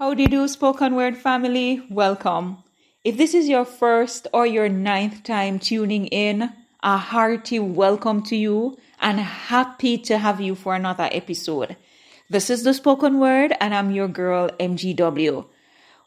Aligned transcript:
How 0.00 0.14
do 0.14 0.22
you 0.22 0.30
do, 0.30 0.48
spoken 0.48 0.94
word 0.94 1.18
family? 1.18 1.82
Welcome. 1.90 2.64
If 3.04 3.18
this 3.18 3.34
is 3.34 3.50
your 3.50 3.66
first 3.66 4.26
or 4.32 4.46
your 4.46 4.66
ninth 4.66 5.24
time 5.24 5.58
tuning 5.58 6.06
in, 6.06 6.54
a 6.82 6.96
hearty 6.96 7.58
welcome 7.58 8.22
to 8.22 8.34
you 8.34 8.78
and 8.98 9.20
happy 9.20 9.98
to 9.98 10.16
have 10.16 10.40
you 10.40 10.54
for 10.54 10.74
another 10.74 11.06
episode. 11.12 11.76
This 12.30 12.48
is 12.48 12.64
the 12.64 12.72
spoken 12.72 13.20
word, 13.20 13.52
and 13.60 13.74
I'm 13.74 13.90
your 13.90 14.08
girl, 14.08 14.48
MGW. 14.58 15.44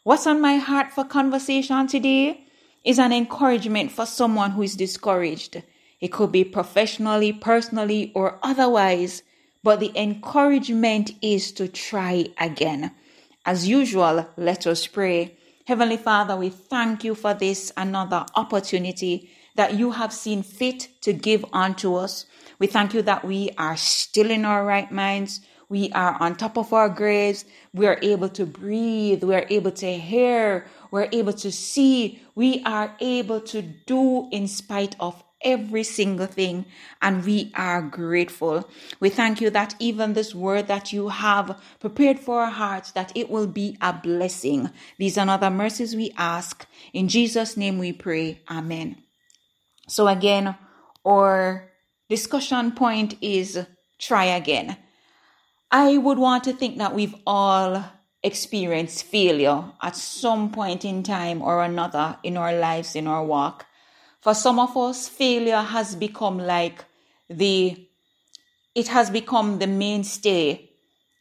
What's 0.02 0.26
on 0.26 0.40
my 0.40 0.56
heart 0.56 0.90
for 0.90 1.04
conversation 1.04 1.86
today 1.86 2.48
is 2.82 2.98
an 2.98 3.12
encouragement 3.12 3.92
for 3.92 4.06
someone 4.06 4.50
who 4.50 4.62
is 4.62 4.74
discouraged. 4.74 5.62
It 6.00 6.08
could 6.08 6.32
be 6.32 6.42
professionally, 6.42 7.32
personally, 7.32 8.10
or 8.16 8.40
otherwise, 8.42 9.22
but 9.62 9.78
the 9.78 9.92
encouragement 9.94 11.12
is 11.22 11.52
to 11.52 11.68
try 11.68 12.26
again. 12.38 12.90
As 13.46 13.68
usual, 13.68 14.26
let 14.36 14.66
us 14.66 14.86
pray. 14.86 15.36
Heavenly 15.66 15.98
Father, 15.98 16.36
we 16.36 16.48
thank 16.48 17.04
you 17.04 17.14
for 17.14 17.34
this 17.34 17.72
another 17.76 18.24
opportunity 18.34 19.30
that 19.56 19.74
you 19.74 19.92
have 19.92 20.12
seen 20.12 20.42
fit 20.42 20.88
to 21.02 21.12
give 21.12 21.44
unto 21.52 21.94
us. 21.94 22.26
We 22.58 22.66
thank 22.68 22.94
you 22.94 23.02
that 23.02 23.24
we 23.24 23.50
are 23.58 23.76
still 23.76 24.30
in 24.30 24.44
our 24.44 24.64
right 24.64 24.90
minds. 24.90 25.40
We 25.68 25.90
are 25.92 26.16
on 26.20 26.36
top 26.36 26.56
of 26.56 26.72
our 26.72 26.88
graves. 26.88 27.44
We 27.72 27.86
are 27.86 27.98
able 28.02 28.28
to 28.30 28.46
breathe. 28.46 29.24
We 29.24 29.34
are 29.34 29.46
able 29.50 29.72
to 29.72 29.92
hear. 29.92 30.66
We're 30.90 31.08
able 31.10 31.32
to 31.32 31.50
see. 31.50 32.22
We 32.34 32.62
are 32.64 32.94
able 33.00 33.40
to 33.40 33.62
do 33.62 34.28
in 34.30 34.46
spite 34.46 34.96
of 35.00 35.23
every 35.44 35.84
single 35.84 36.26
thing, 36.26 36.64
and 37.00 37.24
we 37.24 37.52
are 37.54 37.82
grateful. 37.82 38.68
We 38.98 39.10
thank 39.10 39.40
you 39.40 39.50
that 39.50 39.74
even 39.78 40.14
this 40.14 40.34
word 40.34 40.66
that 40.68 40.92
you 40.92 41.10
have 41.10 41.60
prepared 41.78 42.18
for 42.18 42.40
our 42.40 42.50
hearts, 42.50 42.92
that 42.92 43.12
it 43.14 43.30
will 43.30 43.46
be 43.46 43.76
a 43.80 43.92
blessing. 43.92 44.70
These 44.98 45.18
are 45.18 45.28
other 45.28 45.50
mercies 45.50 45.94
we 45.94 46.12
ask. 46.16 46.66
In 46.92 47.08
Jesus' 47.08 47.56
name 47.56 47.78
we 47.78 47.92
pray. 47.92 48.40
Amen. 48.50 48.96
So 49.86 50.08
again, 50.08 50.56
our 51.06 51.70
discussion 52.08 52.72
point 52.72 53.16
is 53.20 53.64
try 53.98 54.24
again. 54.24 54.76
I 55.70 55.98
would 55.98 56.18
want 56.18 56.44
to 56.44 56.52
think 56.52 56.78
that 56.78 56.94
we've 56.94 57.14
all 57.26 57.84
experienced 58.22 59.04
failure 59.04 59.64
at 59.82 59.94
some 59.96 60.50
point 60.50 60.84
in 60.84 61.02
time 61.02 61.42
or 61.42 61.62
another 61.62 62.16
in 62.22 62.36
our 62.36 62.56
lives, 62.58 62.96
in 62.96 63.06
our 63.06 63.24
walk. 63.24 63.66
For 64.24 64.32
some 64.32 64.58
of 64.58 64.74
us, 64.74 65.06
failure 65.06 65.60
has 65.60 65.94
become 65.94 66.38
like 66.38 66.82
the, 67.28 67.76
it 68.74 68.88
has 68.88 69.10
become 69.10 69.58
the 69.58 69.66
mainstay. 69.66 70.70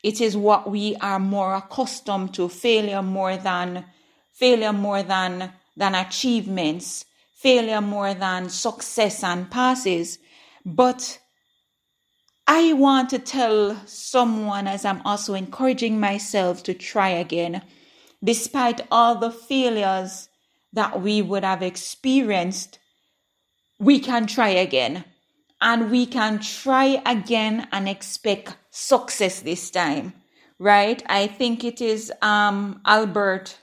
It 0.01 0.21
is 0.21 0.37
what 0.37 0.71
we 0.71 0.95
are 1.01 1.19
more 1.19 1.53
accustomed 1.53 2.33
to. 2.35 2.47
Failure 2.47 3.01
more 3.01 3.35
than, 3.35 3.83
failure 4.31 4.71
more 4.71 5.03
than, 5.03 5.51
than 5.75 5.95
achievements. 5.95 7.03
Failure 7.35 7.81
more 7.81 8.13
than 8.13 8.47
success 8.47 9.21
and 9.21 9.51
passes. 9.51 10.17
But 10.65 11.19
I 12.47 12.71
want 12.71 13.09
to 13.09 13.19
tell 13.19 13.85
someone 13.85 14.65
as 14.65 14.85
I'm 14.85 15.01
also 15.03 15.33
encouraging 15.33 15.99
myself 15.99 16.63
to 16.63 16.73
try 16.73 17.09
again, 17.09 17.63
despite 18.23 18.79
all 18.89 19.15
the 19.15 19.31
failures 19.31 20.29
that 20.71 21.01
we 21.01 21.21
would 21.21 21.43
have 21.43 21.61
experienced 21.61 22.79
we 23.83 23.99
can 23.99 24.25
try 24.27 24.49
again. 24.49 25.03
And 25.61 25.91
we 25.91 26.05
can 26.05 26.39
try 26.39 27.01
again 27.05 27.67
and 27.71 27.87
expect 27.87 28.57
success 28.69 29.41
this 29.41 29.71
time, 29.71 30.13
right? 30.59 31.01
I 31.07 31.27
think 31.27 31.63
it 31.63 31.79
is 31.79 32.11
um, 32.21 32.81
Albert 32.85 33.57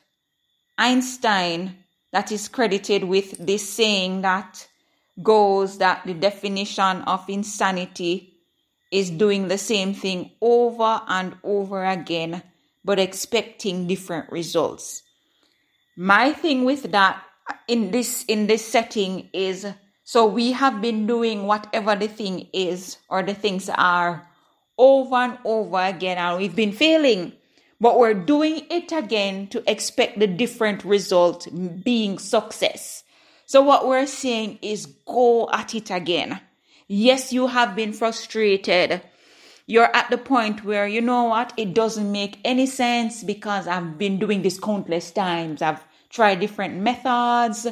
Einstein 0.78 1.76
that 2.12 2.32
is 2.32 2.48
credited 2.48 3.04
with 3.04 3.36
this 3.44 3.68
saying 3.68 4.22
that 4.22 4.66
goes 5.22 5.76
that 5.78 6.06
the 6.06 6.14
definition 6.14 7.02
of 7.02 7.28
insanity 7.28 8.34
is 8.90 9.10
doing 9.10 9.48
the 9.48 9.58
same 9.58 9.92
thing 9.92 10.30
over 10.40 11.02
and 11.06 11.36
over 11.44 11.84
again, 11.84 12.42
but 12.82 12.98
expecting 12.98 13.86
different 13.86 14.32
results. 14.32 15.02
My 15.96 16.32
thing 16.32 16.64
with 16.64 16.90
that 16.92 17.22
in 17.68 17.90
this 17.90 18.24
in 18.24 18.46
this 18.46 18.64
setting 18.64 19.28
is 19.34 19.66
so 20.04 20.26
we 20.26 20.52
have 20.52 20.80
been 20.80 21.06
doing 21.06 21.46
whatever 21.46 21.94
the 21.94 22.08
thing 22.08 22.48
is 22.52 22.98
or 23.08 23.22
the 23.22 23.34
things 23.34 23.68
are 23.68 24.26
over 24.78 25.16
and 25.16 25.38
over 25.44 25.78
again, 25.78 26.18
and 26.18 26.38
we've 26.38 26.56
been 26.56 26.72
failing. 26.72 27.32
But 27.80 27.98
we're 27.98 28.14
doing 28.14 28.66
it 28.70 28.92
again 28.92 29.46
to 29.48 29.62
expect 29.70 30.18
the 30.18 30.26
different 30.26 30.84
result 30.84 31.48
being 31.82 32.18
success. 32.18 33.04
So 33.46 33.62
what 33.62 33.86
we're 33.86 34.06
saying 34.06 34.58
is 34.62 34.86
go 34.86 35.48
at 35.50 35.74
it 35.74 35.90
again. 35.90 36.40
Yes, 36.88 37.32
you 37.32 37.46
have 37.46 37.74
been 37.74 37.92
frustrated. 37.92 39.02
You're 39.66 39.94
at 39.94 40.10
the 40.10 40.18
point 40.18 40.64
where 40.64 40.86
you 40.86 41.00
know 41.00 41.24
what? 41.24 41.52
It 41.56 41.74
doesn't 41.74 42.10
make 42.10 42.38
any 42.44 42.66
sense 42.66 43.22
because 43.22 43.66
I've 43.66 43.96
been 43.96 44.18
doing 44.18 44.42
this 44.42 44.58
countless 44.58 45.10
times. 45.10 45.62
I've 45.62 45.84
tried 46.10 46.40
different 46.40 46.80
methods. 46.80 47.66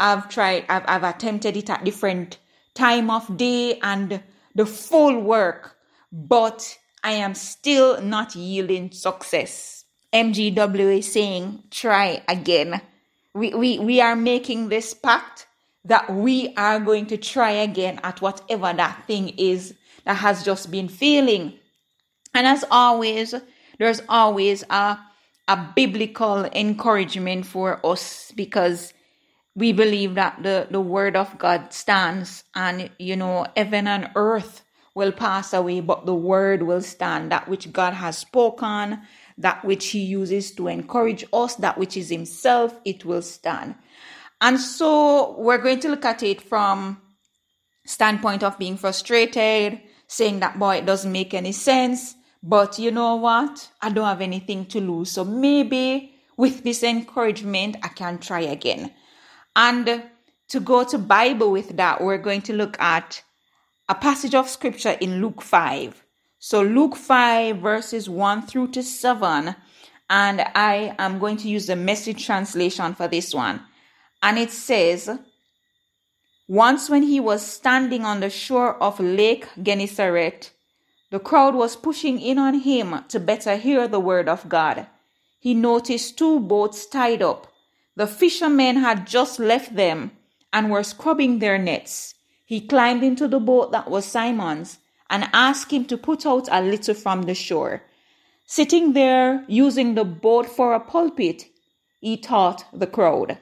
I've 0.00 0.28
tried, 0.28 0.64
I've, 0.68 0.84
I've 0.88 1.04
attempted 1.04 1.56
it 1.56 1.70
at 1.70 1.84
different 1.84 2.38
time 2.74 3.10
of 3.10 3.36
day 3.36 3.78
and 3.80 4.22
the 4.54 4.66
full 4.66 5.20
work, 5.20 5.76
but 6.10 6.78
I 7.04 7.12
am 7.12 7.34
still 7.34 8.00
not 8.00 8.34
yielding 8.34 8.90
success. 8.90 9.84
MGW 10.12 10.98
is 10.98 11.12
saying, 11.12 11.64
try 11.70 12.22
again. 12.28 12.80
We, 13.34 13.54
we, 13.54 13.78
we 13.78 14.00
are 14.00 14.16
making 14.16 14.70
this 14.70 14.94
pact 14.94 15.46
that 15.84 16.12
we 16.12 16.52
are 16.56 16.80
going 16.80 17.06
to 17.06 17.16
try 17.16 17.50
again 17.52 18.00
at 18.02 18.20
whatever 18.20 18.72
that 18.72 19.06
thing 19.06 19.28
is 19.38 19.74
that 20.04 20.14
has 20.14 20.44
just 20.44 20.70
been 20.70 20.88
failing. 20.88 21.54
And 22.34 22.46
as 22.46 22.64
always, 22.70 23.34
there's 23.78 24.02
always 24.08 24.64
a, 24.68 24.98
a 25.48 25.72
biblical 25.76 26.44
encouragement 26.44 27.46
for 27.46 27.84
us 27.84 28.32
because 28.34 28.92
we 29.54 29.72
believe 29.72 30.14
that 30.14 30.42
the, 30.42 30.68
the 30.70 30.80
word 30.80 31.16
of 31.16 31.38
God 31.38 31.72
stands 31.72 32.44
and, 32.54 32.90
you 32.98 33.16
know, 33.16 33.46
heaven 33.56 33.86
and 33.86 34.10
earth 34.14 34.62
will 34.94 35.12
pass 35.12 35.52
away, 35.52 35.80
but 35.80 36.06
the 36.06 36.14
word 36.14 36.62
will 36.62 36.80
stand. 36.80 37.32
That 37.32 37.48
which 37.48 37.72
God 37.72 37.94
has 37.94 38.18
spoken, 38.18 39.00
that 39.38 39.64
which 39.64 39.88
he 39.88 40.00
uses 40.00 40.52
to 40.52 40.68
encourage 40.68 41.24
us, 41.32 41.56
that 41.56 41.78
which 41.78 41.96
is 41.96 42.10
himself, 42.10 42.74
it 42.84 43.04
will 43.04 43.22
stand. 43.22 43.74
And 44.40 44.58
so 44.58 45.36
we're 45.38 45.58
going 45.58 45.80
to 45.80 45.88
look 45.88 46.04
at 46.04 46.22
it 46.22 46.40
from 46.40 47.00
standpoint 47.84 48.42
of 48.42 48.58
being 48.58 48.76
frustrated, 48.76 49.80
saying 50.06 50.40
that 50.40 50.58
boy, 50.58 50.76
it 50.76 50.86
doesn't 50.86 51.12
make 51.12 51.34
any 51.34 51.52
sense. 51.52 52.14
But 52.42 52.78
you 52.78 52.90
know 52.90 53.16
what? 53.16 53.68
I 53.82 53.90
don't 53.90 54.06
have 54.06 54.22
anything 54.22 54.64
to 54.66 54.80
lose. 54.80 55.10
So 55.10 55.24
maybe 55.24 56.14
with 56.36 56.64
this 56.64 56.82
encouragement, 56.82 57.76
I 57.82 57.88
can 57.88 58.18
try 58.18 58.40
again. 58.40 58.92
And 59.56 60.04
to 60.48 60.60
go 60.60 60.84
to 60.84 60.98
Bible 60.98 61.50
with 61.50 61.76
that, 61.76 62.00
we're 62.00 62.18
going 62.18 62.42
to 62.42 62.52
look 62.52 62.80
at 62.80 63.22
a 63.88 63.94
passage 63.94 64.34
of 64.34 64.48
scripture 64.48 64.96
in 65.00 65.20
Luke 65.20 65.42
5. 65.42 66.04
So 66.38 66.62
Luke 66.62 66.96
5 66.96 67.58
verses 67.58 68.08
1 68.08 68.46
through 68.46 68.68
to 68.68 68.82
7 68.82 69.54
and 70.08 70.40
I 70.54 70.94
am 70.98 71.18
going 71.18 71.36
to 71.38 71.48
use 71.48 71.66
the 71.66 71.76
message 71.76 72.26
translation 72.26 72.94
for 72.94 73.06
this 73.06 73.32
one. 73.32 73.62
And 74.22 74.38
it 74.38 74.50
says, 74.50 75.10
Once 76.48 76.90
when 76.90 77.04
he 77.04 77.20
was 77.20 77.46
standing 77.46 78.04
on 78.04 78.20
the 78.20 78.30
shore 78.30 78.74
of 78.82 78.98
Lake 78.98 79.46
Gennesaret, 79.62 80.50
the 81.10 81.20
crowd 81.20 81.54
was 81.54 81.76
pushing 81.76 82.20
in 82.20 82.38
on 82.38 82.60
him 82.60 83.04
to 83.08 83.20
better 83.20 83.56
hear 83.56 83.86
the 83.86 84.00
word 84.00 84.28
of 84.28 84.48
God. 84.48 84.86
He 85.38 85.54
noticed 85.54 86.18
two 86.18 86.40
boats 86.40 86.86
tied 86.86 87.22
up 87.22 87.49
the 87.96 88.06
fishermen 88.06 88.76
had 88.76 89.06
just 89.06 89.38
left 89.38 89.74
them 89.74 90.12
and 90.52 90.70
were 90.70 90.82
scrubbing 90.82 91.38
their 91.38 91.58
nets. 91.58 92.14
He 92.44 92.60
climbed 92.60 93.04
into 93.04 93.28
the 93.28 93.40
boat 93.40 93.72
that 93.72 93.90
was 93.90 94.04
Simon's 94.04 94.78
and 95.08 95.28
asked 95.32 95.72
him 95.72 95.84
to 95.86 95.96
put 95.96 96.24
out 96.24 96.48
a 96.50 96.62
little 96.62 96.94
from 96.94 97.22
the 97.22 97.34
shore. 97.34 97.82
Sitting 98.46 98.92
there, 98.92 99.44
using 99.48 99.94
the 99.94 100.04
boat 100.04 100.46
for 100.46 100.72
a 100.74 100.80
pulpit, 100.80 101.44
he 102.00 102.16
taught 102.16 102.64
the 102.72 102.86
crowd. 102.86 103.38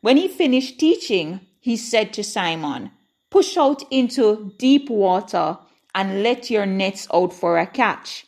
When 0.00 0.16
he 0.16 0.28
finished 0.28 0.78
teaching, 0.78 1.40
he 1.60 1.76
said 1.76 2.12
to 2.12 2.22
Simon, 2.22 2.90
Push 3.30 3.56
out 3.56 3.82
into 3.90 4.52
deep 4.58 4.90
water 4.90 5.58
and 5.94 6.22
let 6.22 6.50
your 6.50 6.66
nets 6.66 7.08
out 7.12 7.32
for 7.32 7.58
a 7.58 7.66
catch. 7.66 8.26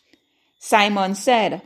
Simon 0.59 1.15
said, 1.15 1.63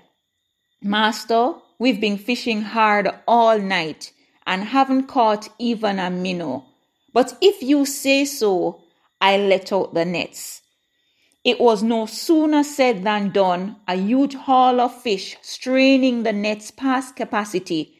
Master, 0.83 1.55
We've 1.81 1.99
been 1.99 2.19
fishing 2.19 2.61
hard 2.61 3.09
all 3.27 3.59
night 3.59 4.13
and 4.47 4.65
haven't 4.65 5.05
caught 5.05 5.49
even 5.59 5.99
a 5.99 6.11
minnow. 6.11 6.67
But 7.15 7.39
if 7.41 7.63
you 7.63 7.87
say 7.87 8.27
so, 8.27 8.83
I 9.19 9.39
let 9.39 9.73
out 9.73 9.95
the 9.95 10.05
nets. 10.05 10.61
It 11.43 11.59
was 11.59 11.83
no 11.83 12.05
sooner 12.05 12.65
said 12.65 13.03
than 13.03 13.31
done. 13.31 13.77
A 13.89 13.97
huge 13.97 14.35
haul 14.35 14.79
of 14.79 15.01
fish 15.01 15.39
straining 15.41 16.23
the 16.23 16.35
nets 16.35 16.71
past 16.71 17.17
capacity. 17.17 17.95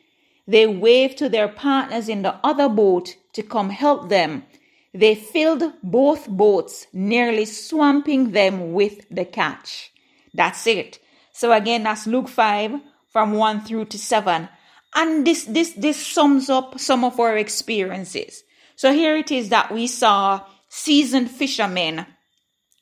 They 0.47 0.67
waved 0.67 1.17
to 1.17 1.31
their 1.31 1.49
partners 1.49 2.11
in 2.11 2.21
the 2.21 2.35
other 2.45 2.69
boat 2.69 3.17
to 3.33 3.43
come 3.43 3.71
help 3.71 4.11
them. 4.11 4.45
They 4.93 5.15
filled 5.15 5.63
both 5.83 6.29
boats, 6.29 6.87
nearly 6.93 7.47
swamping 7.47 8.33
them 8.33 8.75
with 8.75 9.07
the 9.11 9.25
catch. 9.25 9.91
That's 10.35 10.67
it. 10.67 10.99
So 11.33 11.51
again, 11.53 11.85
that's 11.85 12.07
Luke 12.07 12.29
5 12.29 12.90
from 13.13 13.33
1 13.33 13.65
through 13.65 13.87
to 13.87 13.99
7. 13.99 14.49
And 14.95 15.27
this, 15.27 15.45
this, 15.45 15.73
this 15.73 16.05
sums 16.05 16.51
up 16.51 16.81
some 16.81 17.05
of 17.05 17.19
our 17.21 17.37
experiences. 17.37 18.43
So 18.77 18.93
here 18.93 19.17
it 19.17 19.31
is 19.31 19.51
that 19.51 19.73
we 19.73 19.87
saw 19.87 20.41
seasoned 20.69 21.31
fishermen. 21.31 22.07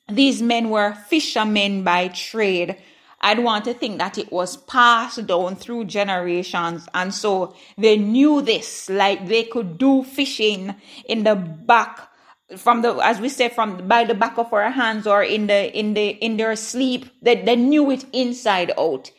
These 0.08 0.40
men 0.40 0.70
were 0.70 0.94
fishermen 0.94 1.84
by 1.84 2.08
trade. 2.08 2.76
I'd 3.20 3.40
want 3.40 3.64
to 3.64 3.75
think 3.75 3.98
that 3.98 4.16
it 4.16 4.30
was 4.30 4.56
passed 4.56 5.26
down 5.26 5.56
through 5.56 5.86
generations. 5.86 6.88
And 6.94 7.12
so 7.12 7.54
they 7.76 7.96
knew 7.96 8.42
this, 8.42 8.88
like 8.88 9.26
they 9.26 9.44
could 9.44 9.76
do 9.76 10.04
fishing 10.04 10.75
in 11.08 11.25
the 11.25 11.34
back 11.34 12.08
from 12.56 12.80
the 12.80 12.94
as 13.00 13.20
we 13.20 13.28
say 13.28 13.50
from 13.50 13.86
by 13.86 14.04
the 14.04 14.14
back 14.14 14.38
of 14.38 14.50
our 14.54 14.70
hands 14.70 15.06
or 15.06 15.22
in 15.22 15.48
the 15.48 15.78
in 15.78 15.92
the 15.92 16.08
in 16.08 16.38
their 16.38 16.56
sleep 16.56 17.04
they, 17.20 17.42
they 17.42 17.56
knew 17.56 17.90
it 17.90 18.06
inside 18.14 18.72
out 18.78 19.10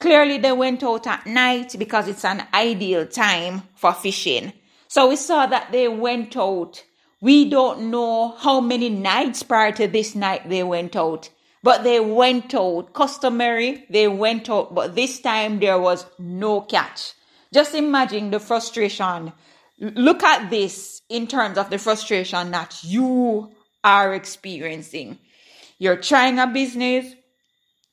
clearly 0.00 0.38
they 0.38 0.52
went 0.52 0.82
out 0.82 1.06
at 1.06 1.26
night 1.26 1.74
because 1.78 2.08
it's 2.08 2.24
an 2.24 2.46
ideal 2.52 3.06
time 3.06 3.62
for 3.74 3.92
fishing. 3.92 4.52
So 4.88 5.08
we 5.08 5.16
saw 5.16 5.46
that 5.46 5.72
they 5.72 5.88
went 5.88 6.36
out. 6.36 6.82
We 7.20 7.48
don't 7.48 7.90
know 7.90 8.36
how 8.38 8.60
many 8.60 8.88
nights 8.88 9.42
prior 9.42 9.72
to 9.72 9.88
this 9.88 10.14
night 10.14 10.48
they 10.48 10.62
went 10.62 10.96
out 10.96 11.30
but 11.66 11.82
they 11.82 11.98
went 11.98 12.54
out. 12.54 12.92
Customary 12.92 13.84
they 13.90 14.06
went 14.06 14.48
out 14.48 14.72
but 14.72 14.94
this 14.94 15.18
time 15.20 15.58
there 15.58 15.80
was 15.80 16.06
no 16.16 16.60
catch. 16.60 17.12
Just 17.52 17.74
imagine 17.74 18.30
the 18.30 18.38
frustration. 18.38 19.32
Look 19.80 20.22
at 20.22 20.48
this 20.48 21.02
in 21.08 21.26
terms 21.26 21.58
of 21.58 21.68
the 21.68 21.78
frustration 21.78 22.52
that 22.52 22.78
you 22.84 23.50
are 23.82 24.14
experiencing. 24.14 25.18
You're 25.80 25.96
trying 25.96 26.38
a 26.38 26.46
business, 26.46 27.12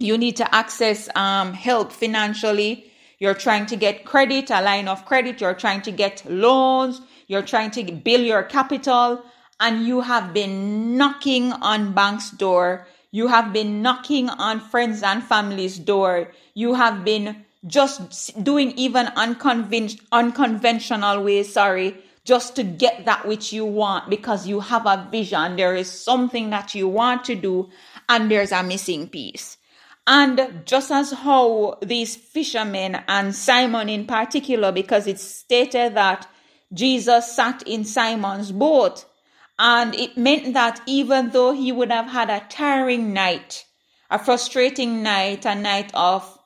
you 0.04 0.18
need 0.18 0.36
to 0.36 0.54
access 0.54 1.08
um, 1.16 1.54
help 1.54 1.92
financially. 1.92 2.92
You're 3.20 3.34
trying 3.34 3.66
to 3.68 3.78
get 3.78 4.04
credit, 4.04 4.50
a 4.50 4.62
line 4.62 4.90
of 4.90 5.06
credit. 5.06 5.40
You're 5.40 5.54
trying 5.54 5.82
to 5.84 5.92
get 5.92 6.24
loans. 6.30 7.00
You're 7.28 7.42
trying 7.42 7.72
to 7.72 7.90
build 7.90 8.26
your 8.26 8.44
capital. 8.44 9.24
And 9.62 9.88
you 9.88 10.02
have 10.02 10.34
been 10.34 10.98
knocking 10.98 11.54
on 11.54 11.94
bank's 11.94 12.32
door. 12.32 12.86
You 13.12 13.28
have 13.28 13.54
been 13.54 13.82
knocking 13.82 14.28
on 14.28 14.60
friends 14.60 15.04
and 15.04 15.24
family's 15.24 15.80
door. 15.80 16.32
You 16.54 16.74
have 16.74 17.06
been 17.06 17.46
just 17.66 18.44
doing 18.44 18.72
even 18.72 19.06
unconven- 19.16 20.02
unconventional 20.12 21.24
ways, 21.24 21.54
sorry, 21.54 21.96
just 22.26 22.58
to 22.58 22.64
get 22.64 23.06
that 23.06 23.26
which 23.26 23.54
you 23.54 23.64
want 23.64 24.10
because 24.10 24.48
you 24.48 24.60
have 24.60 24.86
a 24.86 25.08
vision. 25.10 25.56
There 25.56 25.76
is 25.76 25.90
something 25.90 26.50
that 26.50 26.76
you 26.76 26.90
want 26.90 27.24
to 27.26 27.36
do 27.36 27.70
and 28.10 28.30
there's 28.30 28.52
a 28.52 28.64
missing 28.64 29.08
piece. 29.08 29.58
And 30.06 30.64
just 30.66 30.92
as 30.92 31.12
how 31.12 31.78
these 31.82 32.16
fishermen 32.16 33.02
and 33.08 33.34
Simon 33.34 33.88
in 33.88 34.06
particular, 34.06 34.72
because 34.72 35.08
it's 35.08 35.24
stated 35.24 35.96
that 35.96 36.28
Jesus 36.74 37.34
sat 37.34 37.64
in 37.66 37.86
Simon's 37.86 38.52
boat, 38.52 39.06
and 39.58 39.96
it 39.96 40.18
meant 40.18 40.54
that 40.56 40.82
even 40.88 41.30
though 41.30 41.54
he 41.54 41.72
would 41.72 41.92
have 41.92 42.08
had 42.08 42.30
a 42.30 42.46
tiring 42.50 43.14
night, 43.14 43.66
a 44.10 44.20
frustrating 44.20 45.04
night, 45.04 45.46
a 45.46 45.56
night 45.56 45.92
of 45.94 46.38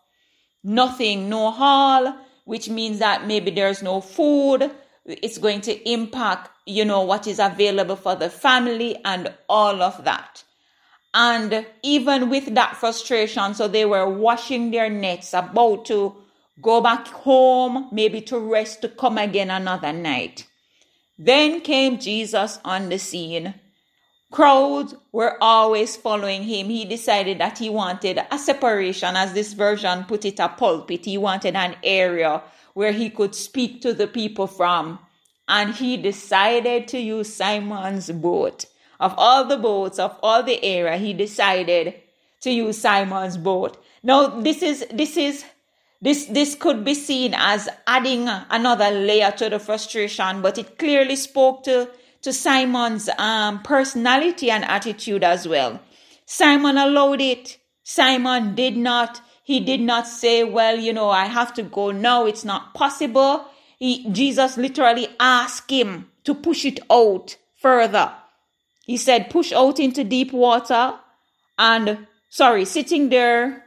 nothing, 0.63 1.29
no 1.29 1.49
haul, 1.51 2.15
which 2.45 2.69
means 2.69 2.99
that 2.99 3.25
maybe 3.25 3.49
there's 3.49 3.81
no 3.81 4.01
food, 4.01 4.69
it's 5.05 5.37
going 5.37 5.61
to 5.61 5.89
impact, 5.89 6.51
you 6.65 6.85
know, 6.85 7.01
what 7.01 7.25
is 7.25 7.39
available 7.39 7.95
for 7.95 8.15
the 8.15 8.29
family 8.29 8.97
and 9.03 9.33
all 9.49 9.81
of 9.81 10.03
that. 10.03 10.43
And 11.13 11.65
even 11.83 12.29
with 12.29 12.53
that 12.55 12.77
frustration, 12.77 13.53
so 13.55 13.67
they 13.67 13.85
were 13.85 14.07
washing 14.09 14.71
their 14.71 14.89
nets, 14.89 15.33
about 15.33 15.85
to 15.85 16.15
go 16.61 16.81
back 16.81 17.07
home, 17.07 17.89
maybe 17.91 18.21
to 18.21 18.39
rest, 18.39 18.81
to 18.81 18.89
come 18.89 19.17
again 19.17 19.49
another 19.49 19.93
night. 19.93 20.47
Then 21.17 21.61
came 21.61 21.97
Jesus 21.97 22.59
on 22.63 22.89
the 22.89 22.99
scene. 22.99 23.55
Crowds 24.29 24.93
were 25.11 25.41
always 25.41 25.95
following 25.95 26.43
him. 26.43 26.67
He 26.67 26.83
decided 26.85 27.39
that 27.39 27.57
he 27.57 27.69
wanted 27.69 28.19
a 28.29 28.37
separation, 28.37 29.15
as 29.15 29.33
this 29.33 29.53
version 29.53 30.03
put 30.03 30.25
it, 30.25 30.39
a 30.39 30.49
pulpit. 30.49 31.05
He 31.05 31.17
wanted 31.17 31.55
an 31.55 31.77
area 31.83 32.43
where 32.73 32.91
he 32.91 33.09
could 33.09 33.33
speak 33.33 33.81
to 33.81 33.93
the 33.93 34.07
people 34.07 34.45
from. 34.45 34.99
And 35.47 35.73
he 35.73 35.95
decided 35.95 36.89
to 36.89 36.99
use 36.99 37.33
Simon's 37.33 38.11
boat. 38.11 38.65
Of 38.99 39.13
all 39.17 39.45
the 39.45 39.57
boats 39.57 39.99
of 39.99 40.17
all 40.23 40.43
the 40.43 40.63
area, 40.63 40.97
he 40.97 41.13
decided 41.13 41.95
to 42.41 42.51
use 42.51 42.77
Simon's 42.77 43.37
boat. 43.37 43.83
Now, 44.03 44.27
this 44.27 44.61
is, 44.61 44.85
this 44.91 45.17
is, 45.17 45.45
this, 46.01 46.25
this 46.25 46.55
could 46.55 46.83
be 46.83 46.93
seen 46.93 47.33
as 47.35 47.69
adding 47.85 48.27
another 48.27 48.89
layer 48.91 49.31
to 49.31 49.49
the 49.49 49.59
frustration, 49.59 50.41
but 50.41 50.57
it 50.57 50.77
clearly 50.77 51.15
spoke 51.15 51.63
to, 51.63 51.89
to 52.21 52.33
Simon's 52.33 53.09
um, 53.17 53.61
personality 53.63 54.49
and 54.49 54.63
attitude 54.65 55.23
as 55.23 55.47
well. 55.47 55.79
Simon 56.25 56.77
allowed 56.77 57.21
it. 57.21 57.57
Simon 57.83 58.53
did 58.55 58.77
not 58.77 59.21
he 59.47 59.61
did 59.61 59.79
not 59.79 60.09
say, 60.09 60.43
well, 60.43 60.77
you 60.77 60.91
know, 60.91 61.09
I 61.09 61.23
have 61.23 61.53
to 61.53 61.63
go 61.63 61.91
now. 61.91 62.25
It's 62.25 62.43
not 62.43 62.73
possible. 62.73 63.45
He, 63.79 64.11
Jesus 64.11 64.57
literally 64.57 65.07
asked 65.21 65.71
him 65.71 66.11
to 66.25 66.35
push 66.35 66.65
it 66.65 66.81
out 66.91 67.37
further. 67.55 68.11
He 68.87 68.97
said, 68.97 69.29
push 69.29 69.51
out 69.51 69.79
into 69.79 70.03
deep 70.03 70.33
water. 70.33 70.93
And 71.59 72.07
sorry, 72.29 72.65
sitting 72.65 73.09
there, 73.09 73.63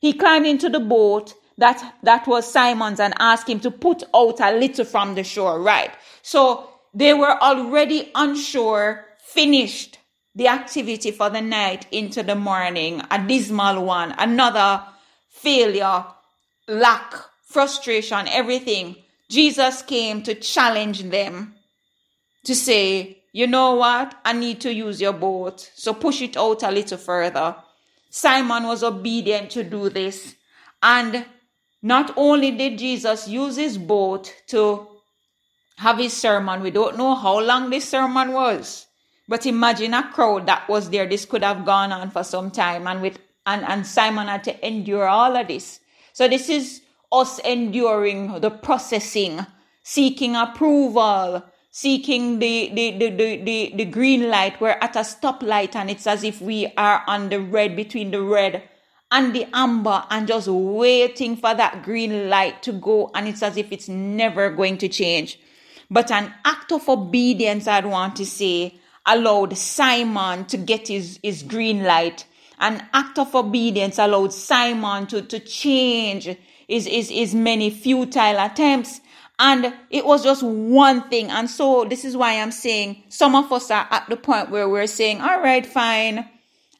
he 0.00 0.12
climbed 0.14 0.46
into 0.46 0.68
the 0.68 0.80
boat 0.80 1.34
that, 1.58 1.94
that 2.02 2.26
was 2.26 2.50
Simon's 2.50 2.98
and 2.98 3.14
asked 3.20 3.48
him 3.48 3.60
to 3.60 3.70
put 3.70 4.02
out 4.12 4.40
a 4.40 4.58
little 4.58 4.84
from 4.84 5.14
the 5.14 5.22
shore, 5.22 5.62
right? 5.62 5.92
So 6.22 6.68
they 6.92 7.14
were 7.14 7.40
already 7.40 8.10
on 8.16 8.34
shore, 8.36 9.04
finished 9.20 9.98
the 10.34 10.48
activity 10.48 11.12
for 11.12 11.30
the 11.30 11.40
night 11.40 11.86
into 11.92 12.24
the 12.24 12.34
morning, 12.34 13.02
a 13.10 13.24
dismal 13.24 13.84
one, 13.84 14.14
another 14.18 14.82
failure, 15.30 16.04
lack, 16.66 17.14
frustration, 17.46 18.26
everything, 18.28 18.96
Jesus 19.30 19.82
came 19.82 20.22
to 20.22 20.34
challenge 20.34 21.02
them 21.04 21.54
to 22.44 22.54
say, 22.54 23.22
you 23.34 23.48
know 23.48 23.74
what? 23.74 24.16
I 24.24 24.32
need 24.32 24.60
to 24.60 24.72
use 24.72 25.00
your 25.00 25.12
boat. 25.12 25.68
So 25.74 25.92
push 25.92 26.22
it 26.22 26.36
out 26.36 26.62
a 26.62 26.70
little 26.70 26.96
further. 26.96 27.56
Simon 28.08 28.62
was 28.62 28.84
obedient 28.84 29.50
to 29.50 29.64
do 29.64 29.90
this. 29.90 30.36
And 30.80 31.26
not 31.82 32.14
only 32.16 32.52
did 32.52 32.78
Jesus 32.78 33.26
use 33.26 33.56
his 33.56 33.76
boat 33.76 34.32
to 34.46 34.86
have 35.78 35.98
his 35.98 36.12
sermon, 36.12 36.62
we 36.62 36.70
don't 36.70 36.96
know 36.96 37.16
how 37.16 37.40
long 37.40 37.70
this 37.70 37.88
sermon 37.88 38.30
was. 38.30 38.86
But 39.26 39.46
imagine 39.46 39.94
a 39.94 40.12
crowd 40.12 40.46
that 40.46 40.68
was 40.68 40.90
there. 40.90 41.08
This 41.08 41.24
could 41.24 41.42
have 41.42 41.64
gone 41.64 41.90
on 41.90 42.12
for 42.12 42.22
some 42.22 42.52
time. 42.52 42.86
And 42.86 43.02
with 43.02 43.18
and, 43.46 43.64
and 43.64 43.84
Simon 43.84 44.28
had 44.28 44.44
to 44.44 44.66
endure 44.66 45.08
all 45.08 45.36
of 45.36 45.48
this. 45.48 45.80
So 46.12 46.28
this 46.28 46.48
is 46.48 46.82
us 47.10 47.40
enduring 47.40 48.40
the 48.40 48.50
processing, 48.50 49.44
seeking 49.82 50.36
approval, 50.36 51.42
seeking 51.76 52.38
the, 52.38 52.70
the, 52.72 52.98
the, 52.98 53.10
the, 53.42 53.72
the, 53.74 53.84
green 53.84 54.30
light. 54.30 54.60
We're 54.60 54.78
at 54.80 54.94
a 54.94 55.00
stoplight 55.00 55.74
and 55.74 55.90
it's 55.90 56.06
as 56.06 56.22
if 56.22 56.40
we 56.40 56.72
are 56.76 57.02
on 57.08 57.30
the 57.30 57.40
red 57.40 57.74
between 57.74 58.12
the 58.12 58.22
red 58.22 58.62
and 59.10 59.34
the 59.34 59.48
amber 59.52 60.04
and 60.08 60.28
just 60.28 60.46
waiting 60.46 61.36
for 61.36 61.52
that 61.52 61.82
green 61.82 62.30
light 62.30 62.62
to 62.62 62.72
go. 62.74 63.10
And 63.12 63.26
it's 63.26 63.42
as 63.42 63.56
if 63.56 63.72
it's 63.72 63.88
never 63.88 64.50
going 64.50 64.78
to 64.78 64.88
change. 64.88 65.40
But 65.90 66.12
an 66.12 66.32
act 66.44 66.70
of 66.70 66.88
obedience, 66.88 67.66
I'd 67.66 67.86
want 67.86 68.14
to 68.16 68.24
say, 68.24 68.78
allowed 69.04 69.58
Simon 69.58 70.44
to 70.44 70.56
get 70.56 70.86
his, 70.86 71.18
his 71.24 71.42
green 71.42 71.82
light 71.82 72.24
an 72.60 72.86
act 72.92 73.18
of 73.18 73.34
obedience 73.34 73.98
allowed 73.98 74.32
Simon 74.32 75.06
to, 75.08 75.22
to 75.22 75.40
change 75.40 76.24
his, 76.68 76.86
his, 76.86 77.10
his 77.10 77.34
many 77.34 77.70
futile 77.70 78.38
attempts. 78.38 79.00
And 79.38 79.74
it 79.90 80.06
was 80.06 80.22
just 80.22 80.42
one 80.42 81.08
thing. 81.08 81.30
And 81.30 81.50
so 81.50 81.84
this 81.84 82.04
is 82.04 82.16
why 82.16 82.40
I'm 82.40 82.52
saying 82.52 83.02
some 83.08 83.34
of 83.34 83.52
us 83.52 83.70
are 83.70 83.86
at 83.90 84.08
the 84.08 84.16
point 84.16 84.50
where 84.50 84.68
we're 84.68 84.86
saying, 84.86 85.20
all 85.20 85.40
right, 85.40 85.66
fine. 85.66 86.28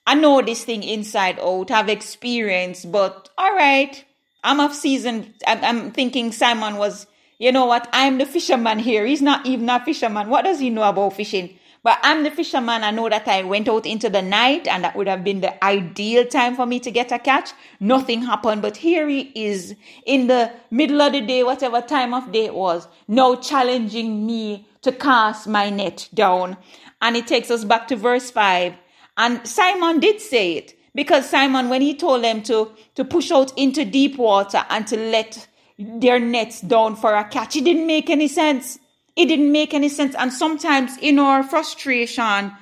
I 0.06 0.14
know 0.14 0.40
this 0.40 0.64
thing 0.64 0.82
inside 0.82 1.38
out. 1.40 1.70
I've 1.70 1.88
experienced, 1.88 2.92
but 2.92 3.28
all 3.36 3.54
right. 3.54 4.04
I'm 4.44 4.60
off 4.60 4.74
season. 4.74 5.34
I'm, 5.46 5.64
I'm 5.64 5.92
thinking 5.92 6.30
Simon 6.30 6.76
was, 6.76 7.06
you 7.38 7.50
know 7.50 7.66
what? 7.66 7.88
I'm 7.92 8.18
the 8.18 8.26
fisherman 8.26 8.78
here. 8.78 9.04
He's 9.06 9.22
not 9.22 9.46
even 9.46 9.68
a 9.68 9.84
fisherman. 9.84 10.28
What 10.28 10.44
does 10.44 10.60
he 10.60 10.70
know 10.70 10.82
about 10.82 11.14
fishing? 11.14 11.58
But 11.84 11.98
I'm 12.02 12.22
the 12.22 12.30
fisherman. 12.30 12.82
I 12.82 12.90
know 12.92 13.10
that 13.10 13.28
I 13.28 13.42
went 13.42 13.68
out 13.68 13.84
into 13.84 14.08
the 14.08 14.22
night 14.22 14.66
and 14.66 14.82
that 14.82 14.96
would 14.96 15.06
have 15.06 15.22
been 15.22 15.42
the 15.42 15.62
ideal 15.62 16.24
time 16.24 16.56
for 16.56 16.64
me 16.64 16.80
to 16.80 16.90
get 16.90 17.12
a 17.12 17.18
catch. 17.18 17.50
Nothing 17.78 18.22
happened. 18.22 18.62
But 18.62 18.78
here 18.78 19.06
he 19.06 19.30
is 19.34 19.76
in 20.06 20.26
the 20.26 20.50
middle 20.70 21.02
of 21.02 21.12
the 21.12 21.20
day, 21.20 21.44
whatever 21.44 21.82
time 21.82 22.14
of 22.14 22.32
day 22.32 22.46
it 22.46 22.54
was, 22.54 22.88
now 23.06 23.34
challenging 23.36 24.24
me 24.24 24.66
to 24.80 24.92
cast 24.92 25.46
my 25.46 25.68
net 25.68 26.08
down. 26.14 26.56
And 27.02 27.16
it 27.16 27.26
takes 27.26 27.50
us 27.50 27.64
back 27.64 27.86
to 27.88 27.96
verse 27.96 28.30
5. 28.30 28.74
And 29.18 29.46
Simon 29.46 30.00
did 30.00 30.22
say 30.22 30.54
it 30.54 30.78
because 30.94 31.28
Simon, 31.28 31.68
when 31.68 31.82
he 31.82 31.94
told 31.94 32.24
them 32.24 32.42
to, 32.44 32.70
to 32.94 33.04
push 33.04 33.30
out 33.30 33.56
into 33.58 33.84
deep 33.84 34.16
water 34.16 34.64
and 34.70 34.86
to 34.86 34.96
let 34.96 35.48
their 35.78 36.18
nets 36.18 36.62
down 36.62 36.96
for 36.96 37.14
a 37.14 37.24
catch, 37.24 37.56
it 37.56 37.64
didn't 37.64 37.86
make 37.86 38.08
any 38.08 38.28
sense. 38.28 38.78
It 39.16 39.26
didn't 39.26 39.52
make 39.52 39.74
any 39.74 39.88
sense. 39.88 40.14
And 40.16 40.32
sometimes 40.32 40.96
in 40.98 41.18
our 41.18 41.42
frustration, 41.42 42.52